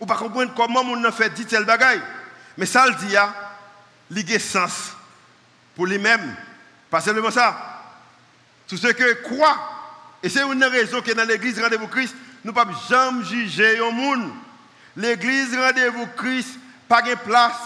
[0.00, 2.00] ou pas comprendre comment on a fait dit tel bagaille.
[2.56, 3.32] Mais ça le dit, hein,
[4.10, 4.92] il a sens
[5.74, 6.34] pour lui-même.
[6.90, 7.82] Pas seulement ça.
[8.68, 9.58] Tout ce que croit,
[10.22, 13.90] et c'est une raison que dans l'église Rendez-vous Christ, nous ne pouvons jamais juger un
[13.90, 14.30] monde.
[14.96, 16.58] L'église Rendez-vous Christ
[16.88, 17.56] pas de place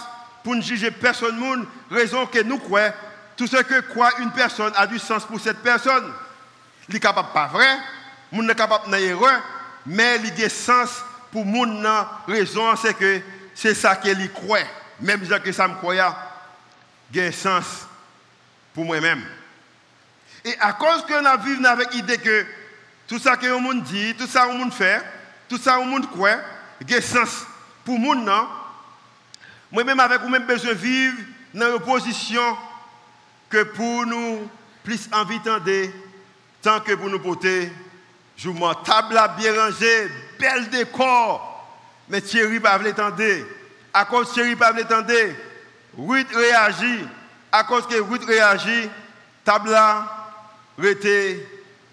[0.43, 2.93] pour ne juger personne, monde, raison que nous croyons,
[3.37, 6.11] tout ce que croit une personne a du sens pour cette personne.
[6.87, 7.77] Il est capable pas vrai,
[8.31, 9.41] monde n'est capable d'erreur,
[9.85, 11.85] mais il a sens pour monde
[12.27, 13.21] raison c'est que
[13.53, 14.59] c'est ça qu'il croit.
[15.01, 15.95] Même si que ça me croit,
[17.13, 17.87] il a sens
[18.73, 19.23] pour moi-même.
[20.45, 22.45] Et à cause que nous vivons avec l'idée que
[23.07, 25.01] tout ça que le monde dit, tout ça que le monde fait,
[25.47, 26.37] tout ça que le monde croit,
[26.87, 27.45] il a sens
[27.83, 28.29] pour le monde,
[29.71, 31.17] moi-même, avec vous-même, besoin de vivre
[31.53, 32.57] dans une position
[33.49, 34.49] que pour nous,
[34.83, 35.89] plus envie de
[36.61, 37.71] tant que pour nous porter,
[38.39, 41.67] je m'en table bien rangée, bel décor,
[42.07, 43.21] mais Thierry pas l'attendre.
[43.93, 45.11] À cause de Thierry pas l'attendre,
[45.97, 47.05] Ruth réagit.
[47.51, 48.89] À cause que Ruth réagit,
[49.43, 50.05] table là,
[50.77, 51.41] rete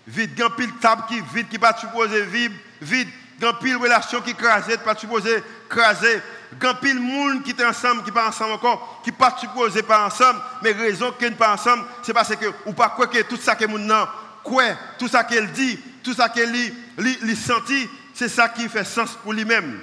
[0.06, 0.36] vide.
[0.36, 3.08] Grand pile table qui vide, qui pas supposé vivre, vide.
[3.40, 6.22] Grand pile relation qui crase, pas supposé craser
[6.60, 10.40] grand pile monde qui est ensemble, qui pas ensemble encore, qui pas supposé pas ensemble,
[10.62, 13.54] mais raison qu'ils ne pas ensemble, c'est parce que ou pas quoi que tout ça
[13.54, 14.06] que nan,
[14.42, 14.64] quoi,
[14.98, 18.84] tout ça qu'elle dit, tout ça qu'elle li, li, li senti, c'est ça qui fait
[18.84, 19.80] sens pour lui-même.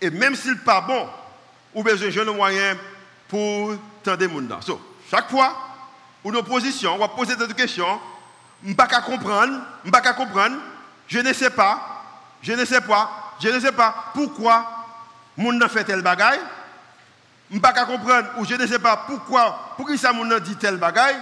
[0.00, 1.08] Et même s'il n'est pas bon,
[1.74, 2.78] ou besoin de moyens
[3.28, 4.62] pour tendre nan.
[4.62, 5.56] So, chaque fois,
[6.22, 8.00] ou nos positions, on va poser des questions,
[8.64, 10.56] je ne pas comprendre, je pas comprendre,
[11.08, 12.04] je ne sais pas,
[12.42, 14.70] je ne sais pas, je ne sais pas pourquoi
[15.36, 16.40] moun n'a fait tel bagaille,
[17.50, 20.54] je ne pas comprendre ou je ne sais pas pourquoi, pour qui ça moun dit
[20.54, 21.18] tel bagaille,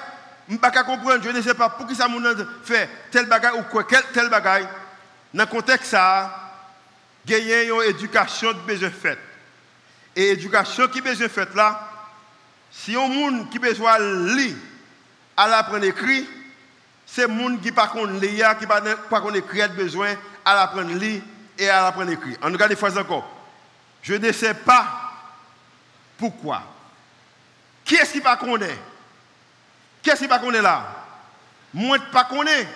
[0.48, 3.62] je ne comprendre, je ne sais pas pour qui ça moun fait tel bagaille ou
[3.64, 4.68] quoi tel bagaille.
[5.34, 6.52] Dans le contexte ça,
[7.26, 9.18] gagner une éducation de besoin faite.
[10.16, 11.90] Et éducation qui besoin faite là,
[12.70, 14.56] si un monde qui besoin lire,
[15.36, 16.28] à l'apprendre écrit,
[17.06, 18.80] c'est monde qui pas qu'on lire, qui pas
[19.20, 21.22] qu'on écrit besoin à l'apprendre lire
[21.58, 22.36] et à l'apprendre écrit.
[22.42, 23.30] On regarde les phrases encore.
[24.02, 24.86] Je ne sais pas
[26.16, 26.62] pourquoi.
[27.84, 28.78] Qui est-ce qui pas connaît
[30.08, 30.86] Qui est-ce qui pas connaît là?
[31.74, 32.66] Moi, pas connaît.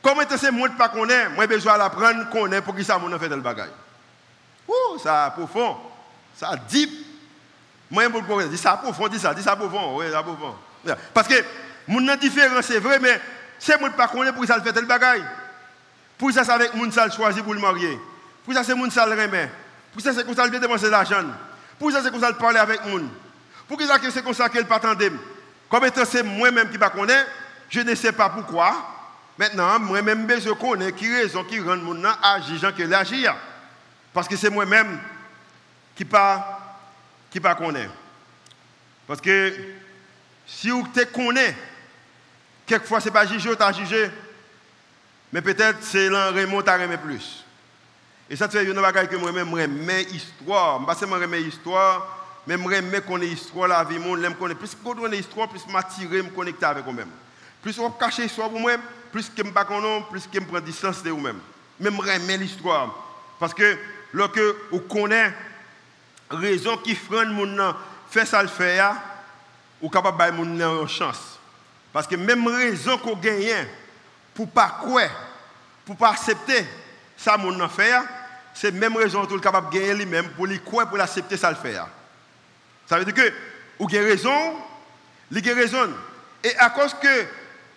[0.00, 3.28] Comment est-ce que moi, pas connaît Moi, besoin d'apprendre connaît pour que ça, mon fait
[3.28, 3.72] le bagaille.
[4.68, 5.78] Ouh, ça profond.
[6.36, 6.88] Ça deep.
[7.90, 9.96] Moi, je dis ça profond, dis ça, dis ça profond.
[9.96, 10.54] Oui, ça profond.
[11.12, 11.44] Parce que
[11.88, 13.20] mon différent, c'est vrai, mais
[13.58, 15.24] c'est moi pas connaît pour que ça le fait le bagaille.
[16.16, 17.98] Pour ça, c'est avec mon ça choisi pour le marier.
[18.44, 19.50] Pour ça, c'est mon ça le remet.
[19.92, 21.24] Pour ça, c'est comme ça qu'il dépenser l'argent.
[21.80, 23.00] Pour ça, c'est comme ça qu'il parle avec gens.
[23.66, 24.78] Pour ça, c'est comme ça qu'il pas
[25.70, 27.24] Comme étant c'est moi-même qui ne connais,
[27.70, 28.74] je ne sais pas pourquoi.
[29.38, 33.34] Maintenant, moi-même, je connais qui raison qui rend mon gens agir que l'agir.
[34.12, 34.98] Parce que c'est moi-même
[35.94, 36.60] qui pas
[37.30, 37.56] qui pas.
[39.06, 39.54] Parce que
[40.46, 41.54] si vous te connaissez
[42.66, 44.10] quelquefois, ce n'est pas juger, tu as jugé.
[45.32, 47.44] Mais peut-être c'est l'un Raymond qui a plus.
[48.28, 50.80] Et ça, c'est une chose que moi-même, j'aime histoire.
[50.80, 52.19] Je ne sais pas histoire,
[52.56, 56.22] mais j'aime qu'on ait histoire, la vie, j'aime qu'on plus qu'on ait histoire, plus m'attirer,
[56.22, 57.10] me connecter avec vous-même.
[57.62, 58.72] Plus on cache l'histoire pour moi,
[59.12, 59.64] plus je ne pas
[60.10, 61.38] plus que je prends distance de vous-même.
[61.78, 62.94] Mais j'aime l'histoire.
[63.38, 63.78] Parce que
[64.12, 65.32] lorsque vous connaissez
[66.30, 67.74] raison qui freine mon
[68.08, 68.96] fait ça le faire,
[69.80, 71.38] ou capable de donner une chance.
[71.92, 73.66] Parce que même raison qu'on gagne
[74.34, 75.02] pour pas quoi,
[75.84, 76.66] pour pas accepter
[77.16, 77.94] ça mon fait,
[78.54, 81.56] c'est même raison tout capable de gagner lui-même pour lui quoi pour l'accepter ça le
[81.56, 81.86] faire.
[82.90, 83.32] Ça veut dire que
[83.78, 84.56] ou avez raison,
[85.30, 85.90] il raison.
[86.42, 87.24] Et à cause que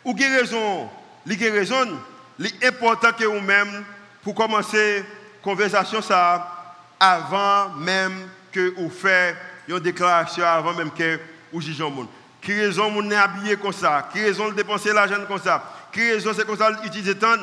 [0.03, 0.89] ou avez raison,
[1.27, 1.99] il raison,
[2.39, 3.85] il est important que vous-même
[4.23, 5.05] pour commencer
[5.43, 9.35] conversation ça avant même que vous faites
[9.67, 11.19] une déclaration avant même que
[11.51, 12.07] vous jugez le monde.
[12.41, 14.09] Qui raison mon est habillé comme ça?
[14.11, 15.63] Qui raison de dépenser l'argent comme ça?
[15.91, 17.37] Qui raison c'est comme ça utiliser temps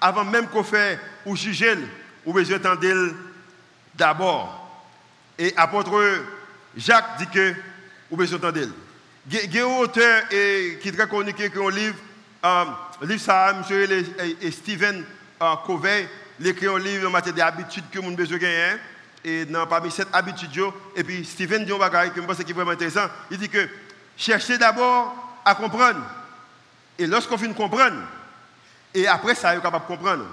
[0.00, 1.76] avant même qu'on fait ou juger?
[2.24, 2.60] Ou besoin
[3.96, 4.62] d'abord.
[5.36, 5.90] Et apôtre
[6.76, 7.54] Jacques dit que
[8.10, 8.72] ou besoin d'entendre.
[9.30, 11.96] Il y a un auteur qui est très connu qui écrit un livre,
[12.42, 14.04] um, livre ça, M.
[14.40, 15.04] et Stephen
[15.40, 16.08] uh, Covey,
[16.38, 18.76] il écrit un livre en matière d'habitudes que nous besoin gagner
[19.24, 22.50] et dans parmi cette habitude, et puis Stephen dit un bagage que je pense qui
[22.50, 23.08] est vraiment intéressant.
[23.28, 23.68] Il dit que
[24.16, 26.00] cherchez d'abord à comprendre.
[26.96, 27.96] Et lorsqu'on finit de comprendre,
[28.94, 30.24] et après ça, vous êtes capable de comprendre.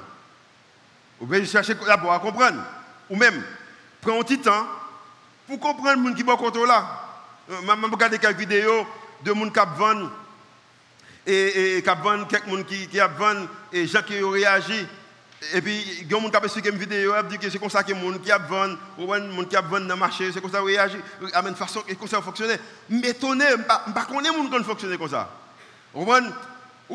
[1.19, 2.63] Vous pouvez chercher d'abord à comprendre.
[3.09, 3.41] Ou même,
[3.99, 4.67] prendre un petit temps
[5.57, 6.85] pour comprendre le monde qui contrôle là.
[7.49, 8.85] Je euh, regarde quelques vidéos
[9.23, 10.09] de gens qui vendent
[11.25, 14.87] et, qui vendent quelques qui, qui vendent et gens qui ont réagi
[15.53, 17.49] et puis, il y a des gens qui ont expliqué une vidéo, ils dit que
[17.49, 20.31] c'est comme ça que les gens qui vendent, les gens qui vendent dans le marché,
[20.31, 22.57] c'est comme ça qu'ils réagissent, de façon, et comme ça fonctionne.
[22.89, 25.29] Mais étonné, je ne sais pas les gens qui fonctionnent comme ça.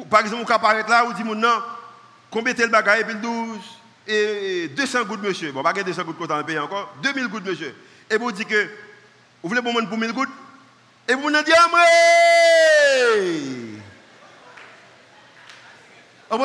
[0.09, 1.63] Par exemple, vous apparaître là, vous dites, non,
[2.31, 3.59] combien le bagage, et puis 12,
[4.07, 5.53] et 200 gouttes, monsieur.
[5.53, 7.75] Bon, pas 200 gouttes dans le pays encore, 2000 gouttes, monsieur.
[8.11, 8.65] Et vous dites que,
[9.43, 10.29] vous voulez pour 1000 gouttes
[11.07, 11.55] Et vous nous dites,
[16.31, 16.37] ah,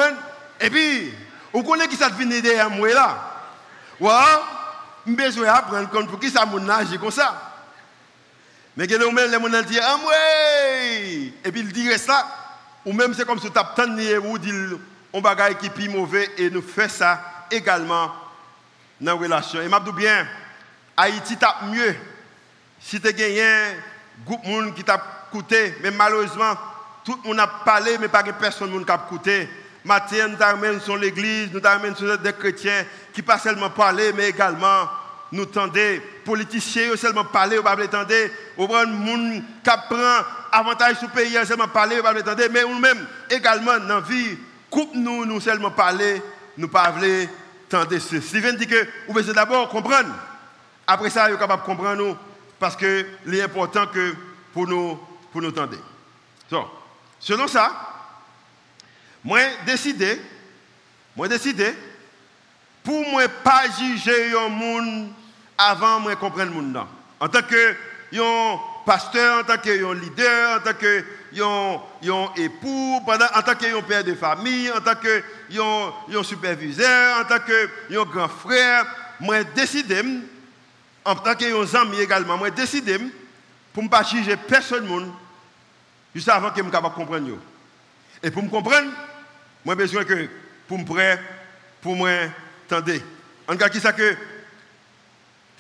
[0.60, 1.14] Et puis,
[1.52, 3.30] vous connaissez qui ça devient derrière moi là?
[4.00, 4.12] Ouais,
[5.06, 7.52] je besoin d'apprendre compte pour qui ça mon âge comme ça.
[8.76, 9.82] Mais que les gens disent
[11.44, 12.28] Et puis il dit ça,
[12.86, 14.52] ou même c'est comme si tu as tendu ou dit
[15.12, 18.12] on bagaille qui est mauvais et nous fait ça également
[19.00, 19.62] dans la relation.
[19.62, 20.28] Et dis bien,
[20.96, 21.96] Haïti tape mieux.
[22.80, 23.74] Si tu as un
[24.26, 25.02] groupe de monde qui t'a
[25.32, 26.54] coûté, mais malheureusement,
[27.04, 29.50] tout le monde a parlé, mais pas personne qui a coûté.
[29.86, 34.30] Matin, nous t'amène sur l'église, nous t'amène sur des chrétiens qui pas seulement parler, mais
[34.30, 34.88] également
[35.34, 40.20] nous tendez, politiciens seulement parler, ou pas prendre monde qui prend
[40.52, 44.38] avantage sur le pays, seulement parler, ou pas attendre, mais nous-mêmes également dans la vie,
[44.70, 46.22] coupe nous, nous seulement parler,
[46.56, 47.28] nous pas voulons
[47.68, 50.10] tendre Steven dit que vous devez d'abord comprendre.
[50.86, 52.18] Après ça, vous êtes capable de comprendre nous,
[52.60, 54.16] parce que c'est important que
[54.54, 55.00] pour nous,
[55.32, 55.78] pour nous tendre.
[57.20, 57.72] Selon ça,
[59.24, 60.22] moi, décidé,
[61.16, 61.74] moi décidé,
[62.84, 65.10] pour moi pas juger un monde
[65.58, 66.86] avant moi comprendre le monde.
[67.20, 67.76] En tant que
[68.86, 71.06] pasteur, en tant que leader, en tant que
[72.42, 75.24] époux, en tant que père de famille, en tant que
[76.24, 77.70] superviseur, en tant que
[78.04, 78.86] grand frère,
[79.22, 80.04] moi décidé,
[81.06, 82.98] en tant que ami également, moi décidé
[83.74, 85.14] pour ne pas juger personne
[86.14, 87.38] juste avant que je capable comprendre.
[88.22, 88.92] Et pour me comprendre,
[89.66, 90.30] moi, besoin que,
[90.68, 91.22] pour me prêt,
[91.82, 92.10] pour moi,
[92.68, 93.02] attendez.
[93.48, 94.16] En cas, qui ça que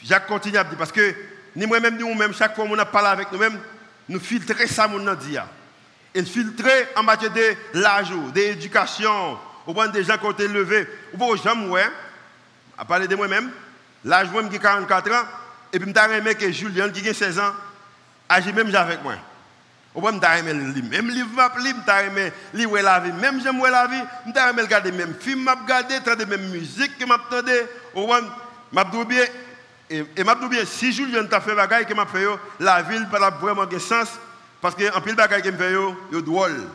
[0.04, 1.16] Jacques continue à dire, parce que
[1.56, 3.60] ni moi-même, ni nous-mêmes, chaque fois qu'on a parlé avec nous-mêmes,
[4.08, 5.38] nous filtrons ça, mon dit.
[6.14, 10.88] Et filtrer en matière de l'âge, d'éducation, au point des gens qui ont été levés.
[11.14, 11.90] Ou pas, j'aime, ouais,
[12.78, 13.52] à parler de moi-même,
[14.04, 15.26] l'âge, moi, a 44 ans,
[15.72, 17.54] et puis, je me que Julien, qui a 16 ans,
[18.30, 19.16] agit même avec moi.
[19.95, 23.86] Ou pas m'ta aimé même livre m'a m'ta aimé lire la vie même j'aime la
[23.86, 24.01] vie.
[24.26, 27.51] M'ta aimé regarder même film m'a regarder entendre même musique que m'a entendre
[27.93, 28.22] ou pas
[28.72, 29.26] m'a bien
[29.91, 32.26] et m'a bien si Julien t'a fait bagaille que m'a fait
[32.60, 34.08] la ville pas vraiment de sens
[34.60, 36.70] parce que en pile bagaille que me fait yo drôle.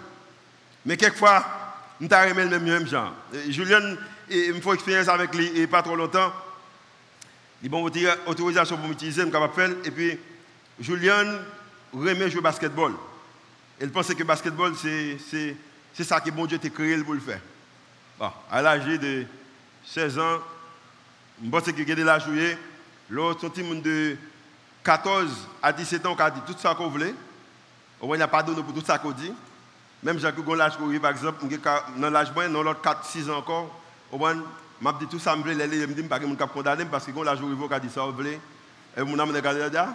[0.86, 1.44] Mais quelquefois
[2.00, 3.12] m'ta aimé le même genre.
[3.48, 3.96] Julien
[4.30, 6.32] il me faut expérience avec lui et pas trop longtemps
[7.62, 7.90] il bon
[8.26, 10.18] autorisation pour m'utiliser me capable faire et puis
[10.80, 11.24] Julien
[11.92, 12.92] remet jouer basketball
[13.80, 17.40] elle pensait que basketball, c'est ça que bon Dieu t'a créé pour le faire.
[18.18, 19.24] Bon, à l'âge de
[19.86, 20.38] 16 ans,
[21.42, 22.58] je pense que j'ai la jouer.
[23.08, 24.16] L'autre, monde de
[24.82, 25.30] 14
[25.62, 27.14] à 17 ans qui a dit tout ça qu'on voulait.
[28.00, 29.32] Au moins, il n'a pas donné pour tout ça qu'on dit.
[30.02, 30.56] Même Jacques gon
[31.00, 31.44] par exemple,
[31.96, 33.80] dans l'âge moins dans l'autre 4 6 ans encore,
[34.12, 34.36] au moins
[34.80, 37.10] m'a dit tout ça me plaît, me dit pas que mon cap condamné parce que
[37.10, 38.38] gon l'âge courir qui dit ça veut
[38.96, 39.94] et mon âme regarder là.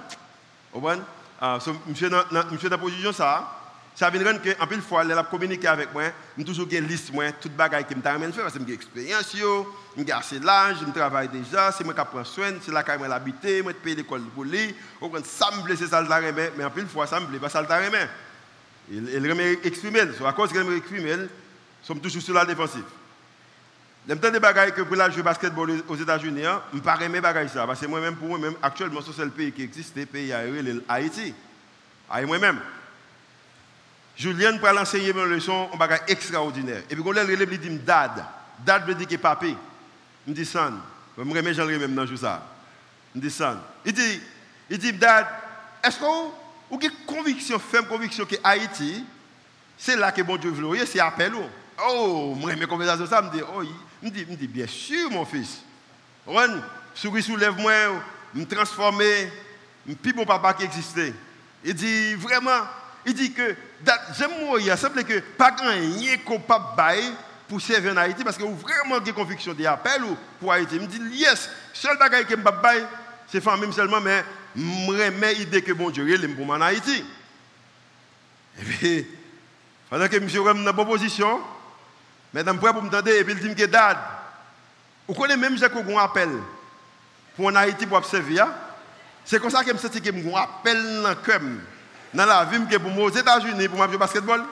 [0.73, 0.97] Moins
[1.39, 2.09] ah monsieur
[2.51, 3.59] monsieur dans position ça
[3.95, 6.03] ça vient rendre que en pile fois elle a communiqué avec moi
[6.37, 9.33] me toujours une liste moi toute bagaille que me t'a faire parce que j'ai expérience
[9.33, 12.97] yo j'ai assez l'âge je travaille déjà c'est moi qui prends soin c'est là que
[12.97, 16.07] moi l'habiter moi payer l'école pour lui au moins ça me plaît c'est ça le
[16.31, 17.67] mais en pile fois ça me plaît pas ça le
[18.91, 20.01] il, il remet exprimer.
[20.25, 21.15] À cause qu'il remet exprimer,
[21.81, 22.83] sommes toujours sur la défensive.
[24.07, 27.65] J'aime des bagailles que pour la jouer basketball aux États-Unis, je ne pas aimer ça.
[27.65, 31.33] Parce que moi-même, pour moi-même, actuellement, c'est le pays qui existe, le pays Haïti.
[32.09, 32.59] Haïti moi-même.
[34.17, 36.83] Julien pour l'enseigner une leçon, un bagage extraordinaire.
[36.89, 38.25] Et puis, quand il me dit dad.
[38.65, 39.55] Dad veut dire que papi.
[40.25, 40.73] Je me dis son.
[41.17, 42.45] Je me remets, j'en même dans ça.
[43.13, 43.57] Je me dis son.
[43.85, 44.21] Il dit,
[44.69, 45.27] il dit, dad,
[45.83, 46.05] est-ce que
[46.69, 49.05] ou qui conviction, ferme conviction que Haïti,
[49.77, 51.33] c'est là que bon Dieu veut, c'est appel.
[51.87, 53.61] Oh, moi, mes conversations, ça me dit, oh,
[54.03, 55.61] me dit, me dit, bien sûr, mon fils.
[56.25, 56.61] Ron,
[56.93, 57.73] souris soulève-moi,
[58.33, 59.31] me transformer,
[59.85, 61.13] me plus mon papa qui existait.
[61.63, 62.67] Il dit, vraiment,
[63.05, 63.55] il dit que,
[64.17, 66.53] j'aime mourir, semble que pas grand rien qu'on peut
[67.47, 70.01] pour servir en Haïti, parce que vraiment des convictions d'appel
[70.39, 70.75] pour Haïti.
[70.75, 72.51] Il me dit, yes, seul bagage que je peux
[73.27, 74.23] c'est famille seulement, mais
[74.55, 77.03] je l'idée que bon Dieu est pour en Haïti.
[78.59, 79.07] Et puis,
[79.89, 81.39] pendant que monsieur est dans la proposition,
[82.33, 83.97] mesdames, prêt pour me tendre, et puis il dit que dad,
[85.07, 86.29] vous connaissez même j'ai qu'on appel
[87.35, 88.39] pour en Haïti pour observer.
[88.39, 88.53] Hein?
[89.25, 91.15] C'est comme ça que je me sens que je dans le
[92.13, 94.43] dans la vie, que pour moi aux États-Unis, pour jouer basketball.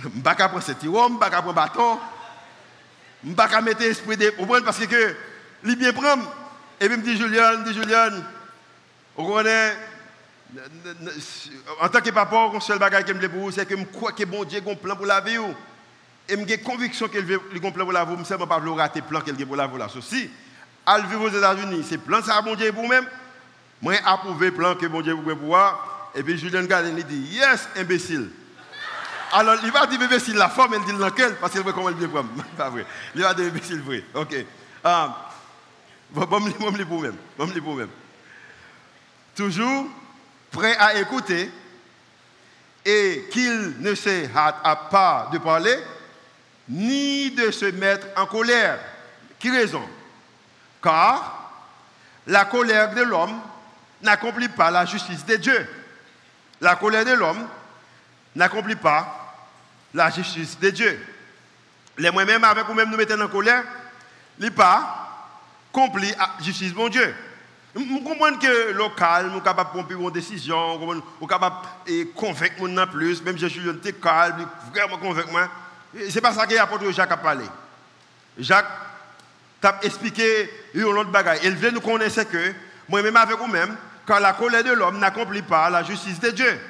[0.00, 1.98] Je ne vais pas prendre ce tirant, je ne prendre bâton.
[3.24, 4.30] Je ne pas mettre l'esprit de
[4.64, 5.16] parce que
[5.64, 6.22] il bien prendre.
[6.80, 8.10] Et puis il me dit Julien, dit Julien,
[9.26, 9.76] connaît,
[11.80, 14.12] en tant que papa, le seul bagage que je pour vous, c'est que je crois
[14.12, 15.36] que bon Dieu a un plan pour la vie.
[16.28, 19.00] Et j'ai conviction qu'il a un plan pour la vie, je ne sais pas rater
[19.00, 19.92] le plan qu'il a pour la vie.
[19.92, 20.30] Ceci,
[20.86, 23.06] à vivre aux États-Unis, c'est plan ça, bon Dieu pour vous-même.
[23.80, 26.10] Moi, approuvé le plan que bon Dieu vous pouvoir.
[26.14, 28.30] Et puis Julien Galen dit Yes, imbécile.
[29.32, 31.90] Alors, il va dire bébé s'il la forme, il dit laquelle, parce qu'il veut comment
[31.90, 32.28] il bien prendre.
[32.56, 32.86] Pas vrai.
[33.14, 34.02] Il va dire bébé s'il vrai.
[34.14, 34.34] Ok.
[34.82, 35.30] Ah,
[36.10, 37.16] bon, bon, bon, bon, pour même.
[37.36, 37.90] Bon, pour même.
[39.38, 39.86] Toujours
[40.50, 41.48] prêt à écouter
[42.84, 45.78] et qu'il ne se hâte pas de parler,
[46.68, 48.80] ni de se mettre en colère.
[49.38, 49.88] Qui raison?
[50.82, 51.52] Car
[52.26, 53.40] la colère de l'homme
[54.02, 55.68] n'accomplit pas la justice de Dieu.
[56.60, 57.46] La colère de l'homme
[58.34, 59.36] n'accomplit pas
[59.94, 61.06] la justice de Dieu.
[61.96, 63.62] Les moi-même avec vous-même nous mettons en colère,
[64.40, 65.30] n'est pas
[65.70, 67.14] accompli la justice de Dieu.
[67.74, 73.36] Nous comprenons que local, nous de prendre une décision, nous de convaincre les plus, même
[73.36, 75.48] si je suis calme, vraiment convaincre moi.
[75.94, 77.44] Ce n'est pas ça que l'apôtre Jacques a parlé.
[78.38, 78.66] Jacques
[79.62, 81.40] a expliqué une autre bagaille.
[81.44, 82.54] Il veut nous connaître que,
[82.88, 86.60] moi-même avec vous-même, quand la colère de l'homme n'accomplit pas la justice de Dieu.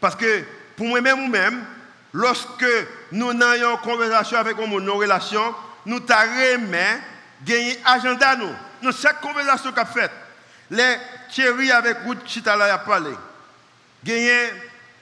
[0.00, 0.42] Parce que
[0.76, 1.64] pour moi-même ou même,
[2.12, 2.64] lorsque
[3.12, 5.54] nous une conversation avec nos relations,
[5.84, 6.62] nous t'arrêtons
[7.44, 8.54] gagner agenda nous.
[8.82, 10.12] Dans chaque conversation qu'a faite,
[10.70, 10.96] les
[11.30, 13.10] chéris avec Ruth Chitala a parlé.
[14.04, 14.52] Gagner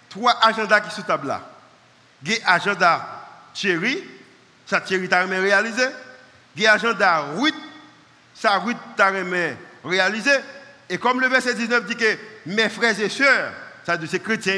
[0.08, 1.42] trois agendas qui sont sur table là.
[2.22, 3.06] Gagner agenda
[3.54, 4.02] chéri,
[4.66, 5.84] ça chéri t'a réalisé.
[6.56, 7.54] Gagner agenda Ruth,
[8.34, 9.12] ça Ruth t'a
[9.84, 10.32] réalisé.
[10.88, 12.16] Et comme le verset 19 dit que
[12.46, 13.52] mes frères et sœurs,
[13.84, 14.54] ça de ces chrétiens,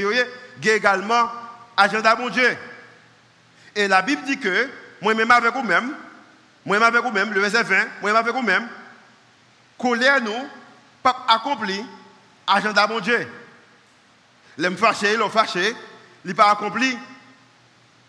[0.63, 1.31] également
[1.77, 2.57] agenda mon Dieu.
[3.75, 4.69] Et la Bible dit que,
[5.01, 5.95] moi-même avec vous-même,
[6.65, 8.69] moi-même avec vous-même, le verset 20, moi-même avec vous-même,
[9.79, 10.49] colère nous,
[11.03, 11.85] pas accompli,
[12.47, 13.27] agenda mon Dieu.
[14.59, 15.75] L'aime fâché, l'ont fâché,
[16.25, 16.99] il pas accompli,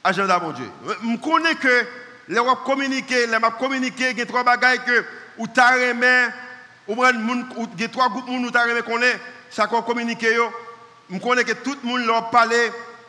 [0.04, 0.70] agenda mon Dieu.
[0.86, 1.86] Je connais que
[2.28, 5.06] les gens communiquer, les gens communiquer, il y a trois bagailles que,
[5.38, 5.74] ou t'as
[6.88, 9.20] ou il y a trois groupes où t'as remis qu'on est,
[9.52, 10.26] ça qu'on communique,
[11.12, 12.54] je connais que tout le monde leur parle,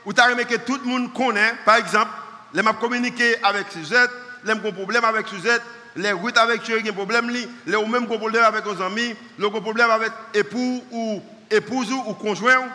[0.05, 2.11] ou tu as que tout le monde connaît, par exemple,
[2.53, 4.11] les m'a communiqué avec Suzette,
[4.45, 5.63] les ont problème avec Suzette,
[5.97, 7.31] les routes avec Chéri ont problème,
[7.67, 12.69] les ont même problème avec nos amis, ont problème avec époux ou épouse ou conjoint.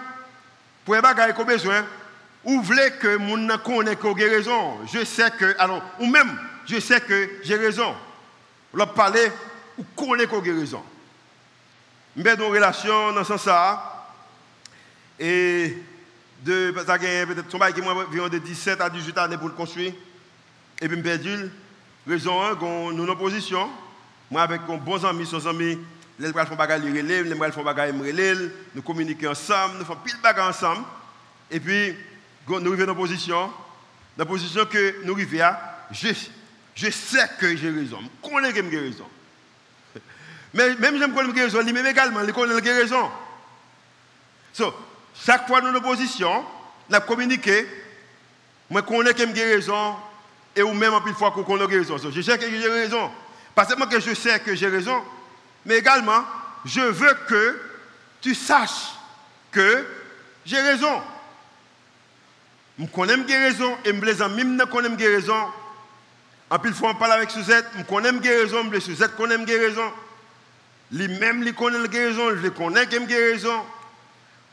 [0.84, 1.84] Pour les bagages qu'on besoin,
[2.44, 6.38] ou voulez que mon connaît que j'ai raison, je sais que, alors, ou même,
[6.68, 7.96] je sais que j'ai raison.
[8.74, 9.32] Leur parler,
[9.78, 10.84] ou connaît que j'ai raison.
[12.16, 13.80] Mais nos relations dans ce sens,
[15.20, 15.76] et
[16.44, 19.94] de, peut-être son qui m'a de 17 à 18 années pour le construire.
[20.82, 21.52] Et puis, je perdu.
[22.08, 23.70] Raison 1, nous en position.
[24.30, 25.78] Moi, avec mon bon ami, son ami
[26.18, 30.00] les bras font bagarre, les les bras font bagarre, relève, nous communiquons ensemble, nous faisons
[30.04, 30.86] pile bagarre ensemble.
[31.52, 31.96] Et puis,
[32.48, 33.52] nous arrivons dans position, dans
[34.24, 35.46] la position que nous arrivons
[35.92, 36.08] je,
[36.74, 39.06] je sais que j'ai raison, je connais que j'ai raison.
[40.54, 43.10] Mais même si je connais que j'ai raison, lui-même également, il connaît que j'ai raison.
[44.54, 44.74] So,
[45.14, 46.46] chaque fois dans nos positions,
[46.90, 47.68] nous communiqué,
[48.70, 49.96] moi je connais que j'ai raison,
[50.56, 51.98] et ou même en plus fois qu'on connaît raison.
[51.98, 53.12] So, je sais que j'ai raison.
[53.54, 55.04] Pas seulement que je sais que j'ai raison,
[55.66, 56.24] mais également,
[56.66, 57.60] je veux que
[58.22, 58.94] tu saches
[59.52, 59.86] que
[60.46, 61.02] j'ai raison.
[62.78, 65.46] Je connais j'ai raison, et mes amis me que j'ai raison.
[66.50, 69.58] En plus, fois, on parle avec Suzette, je connais j'ai raison, mais Suzette connaît j'ai
[69.58, 69.92] raison.
[70.92, 73.64] Lui-même, il connaît j'ai raison, je connais que j'ai raison.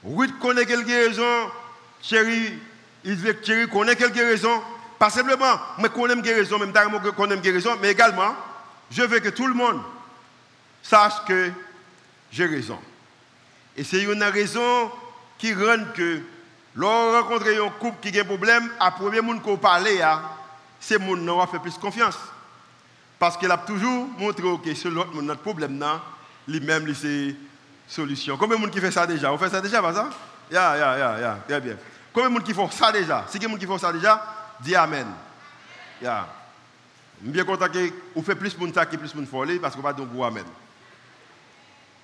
[0.04, 1.50] Oui, connaît que j'ai raison.
[2.00, 2.58] Chérie,
[3.04, 4.62] il veut que Chérie connaît que j'ai raison.
[5.02, 8.36] Pas simplement, je connais raison, même je raison, mais également,
[8.88, 9.82] je veux que tout le monde
[10.80, 11.50] sache que
[12.30, 12.78] j'ai raison.
[13.76, 14.92] Et c'est une raison
[15.38, 16.20] qui rend que,
[16.76, 19.88] lorsqu'on rencontre un couple qui a un problème, à premier monde qu'on parle,
[20.78, 22.18] c'est le monde qui fait plus confiance.
[23.18, 25.84] Parce qu'il a toujours montré que c'est l'autre notre problème,
[26.46, 27.34] lui-même, c'est
[27.88, 28.36] solution.
[28.36, 29.32] Combien de monde qui fait ça déjà?
[29.32, 30.10] On fait ça déjà, pas ça?
[30.48, 31.74] Ya, ya, ya, très bien.
[32.12, 33.24] Combien de monde qui font ça déjà?
[33.28, 35.06] Si quelqu'un qui font ça déjà, dis Amen.
[36.00, 36.08] Je
[37.22, 39.82] suis bien content que vous faites plus de ça que plus de folie parce vous
[39.82, 40.44] pas donc Amen.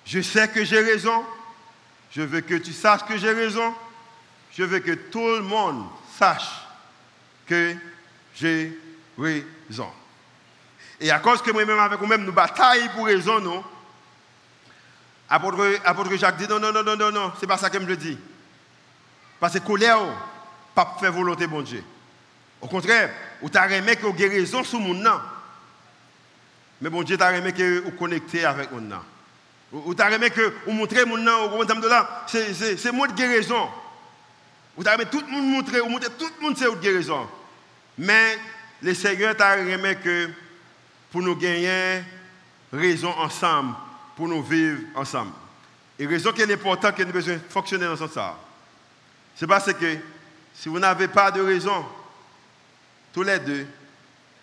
[0.05, 1.23] Je sais que j'ai raison.
[2.11, 3.73] Je veux que tu saches que j'ai raison.
[4.51, 5.85] Je veux que tout le monde
[6.17, 6.49] sache
[7.45, 7.75] que
[8.33, 8.77] j'ai
[9.17, 9.89] raison.
[10.99, 13.63] Et à cause que moi-même avec vous-même, nous bataillons pour raison, non?
[15.29, 18.17] Apôtre, Jacques dit non, non, non, non, non, non, c'est pas ça que je dis.
[19.39, 19.99] Parce que colère,
[20.73, 21.83] pas faire volonté bon Dieu.
[22.61, 23.09] Au contraire,
[23.41, 25.19] ou t'as aimé que vous raison sur mon nom.
[26.81, 29.01] Mais bon Dieu t'a aimé que vous connectez avec mon nom.
[29.71, 33.69] Ou t'as aimé que vous montrez mon nom, au de là, c'est moi de guérison.
[34.75, 37.27] Ou t'as aimé tout le monde montrer, ou montrer tout le monde c'est de guérison.
[37.97, 38.37] Mais
[38.81, 40.29] le Seigneur t'a aimé que
[41.11, 42.01] pour nous gagner
[42.71, 43.75] raison ensemble,
[44.15, 45.31] pour nous vivre ensemble.
[45.97, 48.35] Et raison qu'il est important que nous besoin fonctionner dans ce sens.
[49.35, 49.97] C'est parce que
[50.53, 51.85] si vous n'avez pas de raison,
[53.19, 53.67] tous les deux,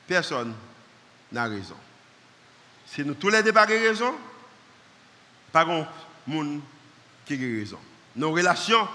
[0.06, 0.52] personne
[1.32, 1.76] n'a raison.
[2.86, 4.14] Si nous tous les deux pas raison,
[5.50, 5.82] pas de
[6.26, 6.60] monde
[7.24, 7.78] qui a raison.
[8.16, 8.86] Nos relations,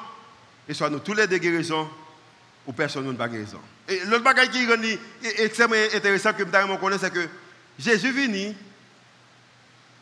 [0.69, 1.89] et soit nous tous les deux qui raison,
[2.67, 3.59] ou personne n'a pas raison.
[3.87, 7.27] Et l'autre bagage qui est extrêmement intéressant que je connais, c'est que
[7.79, 8.55] Jésus venu, il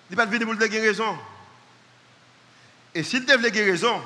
[0.09, 1.17] n'est pas venu pour le raison.
[2.93, 4.01] Et s'il devait raison,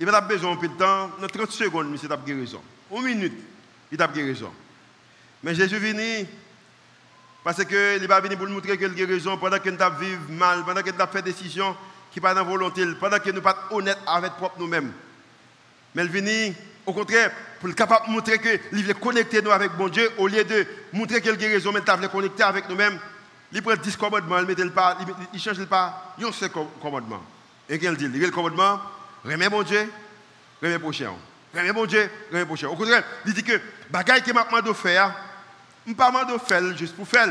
[0.00, 2.60] il va avoir besoin de temps, dans 30 secondes, a raison.
[2.90, 3.38] Une minute,
[3.92, 4.52] il a raison.
[5.42, 6.26] Mais Jésus venu
[7.42, 10.62] parce qu'il pas venu pour nous montrer qu'il a raison pendant que nous vivons mal,
[10.64, 11.74] pendant que nous fait des décisions
[12.12, 14.92] qui ne sont pas volonté, pendant que nous ne sommes pas honnêtes avec nous-mêmes.
[15.94, 19.72] Mais il venu, au contraire, pour le capable de montrer qu'il veut connecter nous avec
[19.72, 22.98] bon Dieu, au lieu de montrer qu'il a raison, mais veut connecter avec nous-mêmes.
[23.52, 24.54] Il prend 10 commandements, il, met
[25.38, 26.48] change pas, il a
[26.80, 27.22] commandements.
[27.68, 28.80] Et qu'il dit, il a le commandement,
[29.24, 29.90] remets mon Dieu,
[30.62, 31.12] remets prochain.
[31.54, 32.68] Remets mon Dieu, remets prochain.
[32.68, 33.60] Au contraire, il dit que,
[33.90, 35.12] bagaille que m'a demandé de faire,
[35.86, 37.28] je ne pas de faire juste pour faire.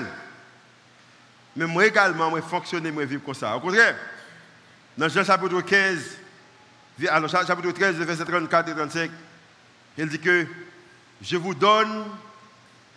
[1.56, 3.56] Mais moi également, je fonctionner, je vivre comme ça.
[3.56, 3.96] Au contraire,
[4.98, 6.18] dans Jean chapitre 15,
[7.10, 9.12] alors chapitre 13, verset 34 et 35,
[9.98, 10.46] il dit que
[11.22, 12.06] je vous donne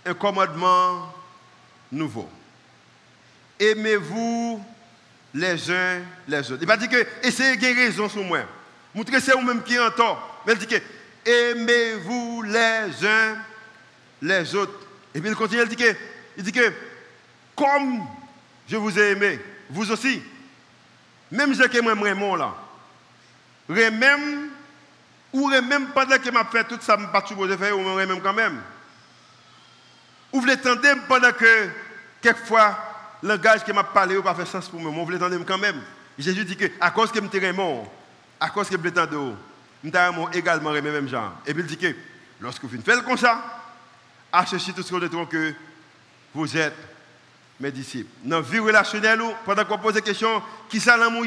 [0.04, 1.12] un commandement
[1.90, 2.28] nouveau.
[3.58, 4.64] Aimez-vous
[5.34, 6.62] les uns les autres.
[6.62, 8.40] Il va dire que essayez de raison sur moi.
[8.94, 10.42] Montrez c'est vous-même qui est en tort.
[10.46, 10.82] Mais il dit que
[11.24, 13.36] aimez-vous les uns
[14.20, 14.81] les autres.
[15.14, 15.96] Et puis il continue, il dit que,
[16.36, 16.72] il dit que
[17.54, 18.04] comme
[18.68, 19.38] je vous ai aimé,
[19.68, 20.22] vous aussi,
[21.30, 22.54] même je que moi vraiment là,
[23.68, 24.50] même
[25.32, 28.34] ou même pendant que m'a fait tout ça, je pas supposé faire, ou même quand
[28.34, 28.60] même.
[30.32, 31.68] Ou vous l'attendez pendant que,
[32.20, 32.76] quelquefois,
[33.22, 35.80] le langage que m'a parlé n'a pas fait sens pour moi, vous l'attendez quand même.
[36.18, 37.82] Jésus dit que, à cause que je me
[38.38, 39.34] à cause que je l'attendais,
[39.82, 41.32] je également le même genre.
[41.46, 41.94] Et puis il dit que,
[42.40, 43.61] lorsque vous faites comme ça,
[44.32, 45.54] à ceci, tout ce qu'on que
[46.34, 46.74] vous êtes
[47.60, 48.10] mes disciples.
[48.24, 51.26] Dans la vie relationnelle, pendant qu'on pose des questions, qui ça l'amour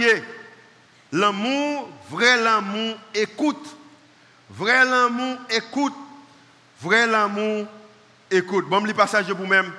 [1.12, 3.76] L'amour, vrai l'amour, écoute.
[4.49, 5.93] Vrai l'amour, écoute.
[6.82, 7.68] Vrai l'amour,
[8.30, 8.68] écoute.
[8.68, 9.72] Bon, lis passage vous-même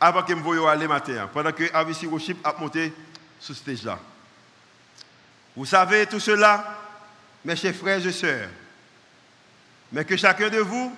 [0.00, 2.92] avant que je me aller matin, pendant que Avici Worship a monté
[3.38, 3.98] sur ce stage-là.
[5.54, 6.78] Vous savez tout cela,
[7.44, 8.48] mes chers frères et sœurs,
[9.92, 10.94] mais que chacun de vous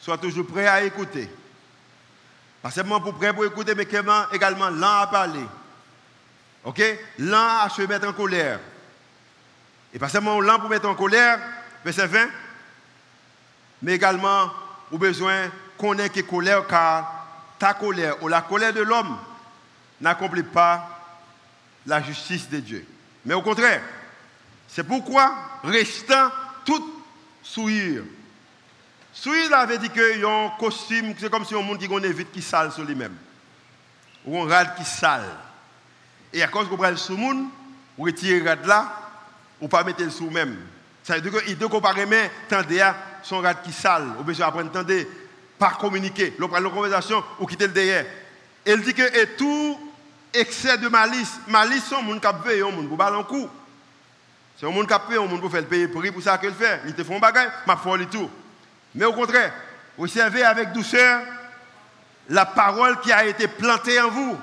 [0.00, 1.28] Sois toujours prêt à écouter.
[2.62, 3.86] Pas seulement pour prêt pour écouter, mais
[4.32, 5.44] également lent à parler.
[6.64, 6.82] Ok?
[7.18, 8.60] L'un à se mettre en colère.
[9.92, 11.38] Et pas seulement l'un pour mettre en colère,
[11.84, 12.28] verset 20,
[13.82, 14.50] mais également,
[14.90, 17.26] au besoin qu'on ait que colère, car
[17.58, 19.18] ta colère ou la colère de l'homme
[20.00, 20.88] n'accomplit pas
[21.86, 22.86] la justice de Dieu.
[23.24, 23.82] Mais au contraire,
[24.68, 25.34] c'est pourquoi,
[25.64, 26.30] restant
[26.64, 27.02] tout
[27.42, 28.04] souillure.
[29.12, 32.42] Souillure avait dit a un costume, c'est comme si un monde qui connaît vite qui
[32.42, 33.14] sale sur lui-même.
[34.24, 35.28] Ou un rad qui sale.
[36.32, 37.46] Et à cause qu'on prend le sous monde,
[37.98, 38.92] ou retire le rad là,
[39.60, 40.56] ou pas le sous même.
[41.02, 44.06] Ça veut dire qu'il doit comparer, mais tendez à son rad qui sale.
[44.18, 45.08] Ou besoin d'apprendre, tendez,
[45.58, 46.34] pas communiquer.
[46.38, 48.06] L'on prend la conversation ou quitter le derrière.
[48.64, 49.78] Elle dit que et tout
[50.32, 53.24] excès de malice, malice, c'est un monde qui a veillé, un monde pour balancer un
[53.24, 53.48] coup.
[54.58, 56.38] C'est un monde qui a payé, un monde pour faire le payer prix pour ça
[56.38, 56.82] qu'il fait.
[56.86, 58.30] Il te font un bagage, ma folie tout.
[58.94, 59.52] Mais au contraire,
[60.06, 61.22] servez avec douceur
[62.28, 64.38] la parole qui a été plantée en vous.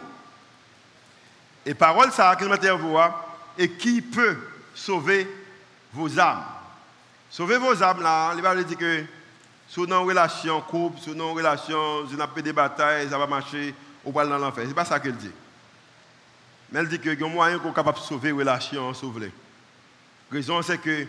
[1.66, 3.14] Et parole, ça a été plantée en vous, hein,
[3.58, 4.38] et qui peut
[4.74, 5.28] sauver
[5.94, 6.44] vos âmes?
[7.30, 9.04] Sauver vos âmes, là, il va dire que
[9.68, 13.74] sur nos relations couple, sur nos relations, une avez des batailles, ça va marcher,
[14.06, 14.64] on va dans l'enfer.
[14.64, 15.32] Ce n'est pas ça qu'elle dit.
[16.72, 18.94] Mais elle dit que y a un moyen qu'on est capable de sauver les relations,
[18.94, 19.32] sauver.
[20.32, 21.06] La raison, c'est que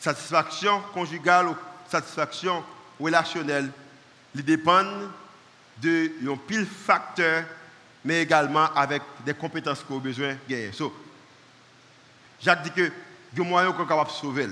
[0.00, 1.48] satisfaction conjugale
[1.88, 2.62] satisfaction
[3.00, 3.70] relationnelle,
[4.34, 5.10] ils dépendent
[5.80, 7.44] de un pile facteur,
[8.04, 10.72] mais également avec des compétences qu'on a besoin de gagner.
[10.72, 10.92] So,
[12.40, 12.90] Jacques dit que
[13.32, 14.48] il y a un moyen qu'on est capable de sauver.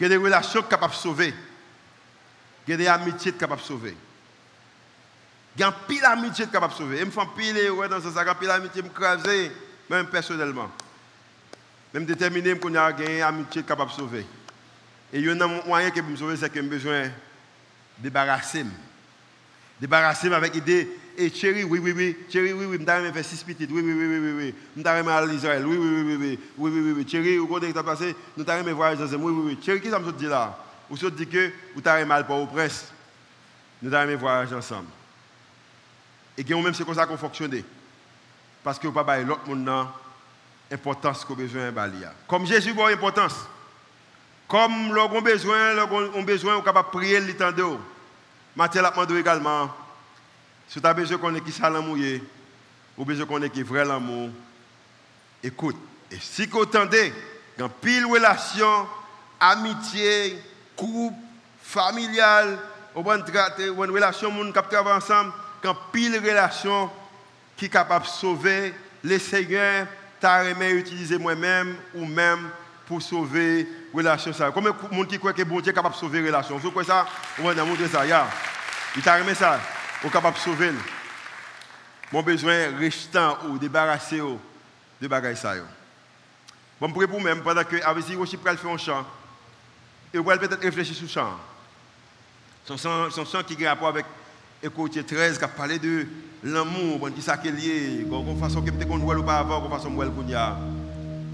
[0.00, 1.34] A des relations capables de sauver.
[2.68, 3.96] A des amitiés capables de sauver.
[5.56, 6.98] Il y a pile d'amitié capable de sauver.
[6.98, 9.50] Je me fais pile, ouais, dans ce sac, pile d'amitié, me
[9.90, 10.70] même personnellement.
[11.92, 14.26] Même déterminer qu'on a une amitié capable de sauver.
[15.12, 17.10] Et il y a un moyen que me sauver, c'est que j'ai besoin de
[17.98, 18.64] débarrasser.
[19.80, 23.42] Débarrasser avec l'idée, et chérie, oui, oui, oui, chérie, oui, oui, je vais faire six
[23.42, 26.02] petites, oui, oui, oui, oui, oui, oui, je vais aller à Israël, oui, oui, oui,
[26.02, 29.06] oui, oui, oui, oui, oui, chérie, vous connaissez ce qui passé, nous t'avons voir oui,
[29.18, 30.56] oui, oui, chérie, qui ça me dit là
[30.88, 32.92] Ou ça dit que vous t'avez mal pour au presse,
[33.82, 34.88] nous t'avons voyage ensemble.
[36.38, 37.62] Et même c'est comme ça qu'on fonctionne.
[38.62, 39.86] Parce que vous ne pas l'autre monde
[40.70, 43.34] l'importance qu'on a besoin de Comme Jésus a importance.
[44.50, 47.64] Comme l'on a besoin, l'on a besoin, on capable de prier le temps de
[48.56, 49.70] Matthieu l'a demandé également.
[50.66, 52.20] Si tu as besoin qu'on ait qui ça mouillé,
[52.98, 54.30] ou besoin qu'on ait qui vrai l'amour,
[55.40, 55.76] écoute.
[56.10, 57.14] Et si vous entendez,
[57.56, 58.88] dans pile relation,
[59.38, 60.36] amitié,
[60.74, 61.14] couple,
[61.62, 62.58] familial,
[62.96, 65.32] ou une relation, on travaille ensemble,
[65.62, 66.90] quand pile relation
[67.56, 68.74] qui est capable de sauver
[69.04, 69.86] les seigneurs,
[70.18, 72.50] t'as aimé utiliser moi-même ou même
[72.84, 74.50] pour sauver relation ça.
[74.50, 76.56] Comme les gens qui croient que bon Dieu est capable de sauver relation.
[76.58, 77.06] Vous croyez ça
[77.38, 78.06] On va montrer ça.
[78.06, 78.26] Yeah.
[78.96, 79.60] Il t'a aimé ça.
[80.04, 80.72] On capable de sauver.
[82.12, 84.20] Mon besoin restant ou débarrasser
[85.00, 85.54] de bagages ça.
[86.80, 89.06] Bon, pour vous même pendant que avec si vous faire un chant,
[90.12, 91.36] et vous peut-être réfléchir sur le chant.
[92.64, 94.06] Son chant qui a rapport avec
[94.62, 96.06] Écoutez 13 qui a parlé de
[96.44, 100.28] l'amour, qui est lié, de façon que peut-être qu'on voit pas avant, de façon qu'on
[100.28, 100.58] y a.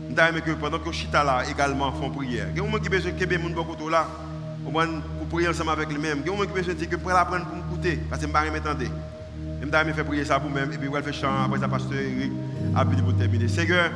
[0.08, 2.46] Nous que pendant que chita là également font prière.
[2.54, 4.06] Il y a des gens qui besoin de gens beaucoup là,
[4.64, 6.22] pour prier ensemble avec lui-même.
[6.24, 8.22] Il y a des gens qui besoin de dire que pour l'apprendre pour m'écouter, parce
[8.22, 8.76] que je ne vais pas.
[9.60, 11.98] Je vais prier ça pour moi et puis je vais faire chant après ça, pasteur
[11.98, 12.32] Eric,
[12.74, 13.48] après pour terminer.
[13.48, 13.90] Seigneur,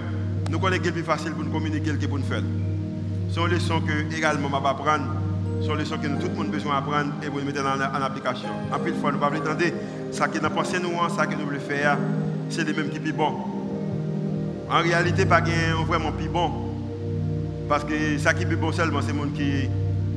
[0.50, 2.42] nous connaissons plus facile pour nous communiquer que pour nous faire.
[3.30, 5.04] Sont les leçons que également je vais apprendre
[5.62, 8.48] sont les leçons que nous, tout le monde besoin d'apprendre et vous mettre en, application.
[8.72, 9.72] En plus, fois, nous ne pouvons pas attendre.
[10.12, 11.98] Ça qui nous pensé nous, ça que nous voulons faire,
[12.48, 13.49] c'est les mêmes qui sont bon.
[14.70, 15.42] En réalité, pas
[15.86, 16.50] vraiment plus bon.
[17.68, 19.68] Parce que ça qui est bon seulement, c'est le monde qui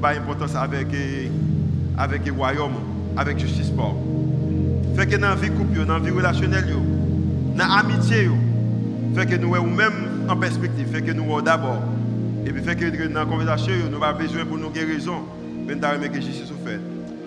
[0.01, 0.87] pas importance avec,
[1.97, 2.73] avec le royaume,
[3.15, 3.95] avec justice sport.
[4.95, 6.75] Fait que dans la vie couple, dans la vie relationnelle,
[7.55, 8.29] dans l'amitié,
[9.15, 11.81] fait que nous même en perspective, fait que nous d'abord.
[12.45, 15.23] Et puis, fait que dans la conversation, nous avons besoin pour nos guérisons.
[15.65, 16.53] Mais nous avons que Jésus soit.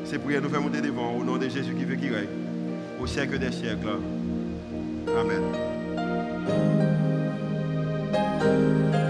[0.04, 2.26] C'est pour nous faire monter devant au nom de Jésus qui veut qu'il règne.
[3.00, 3.88] Au siècle des siècles.
[5.08, 6.95] Amen.
[8.12, 9.05] Thank you.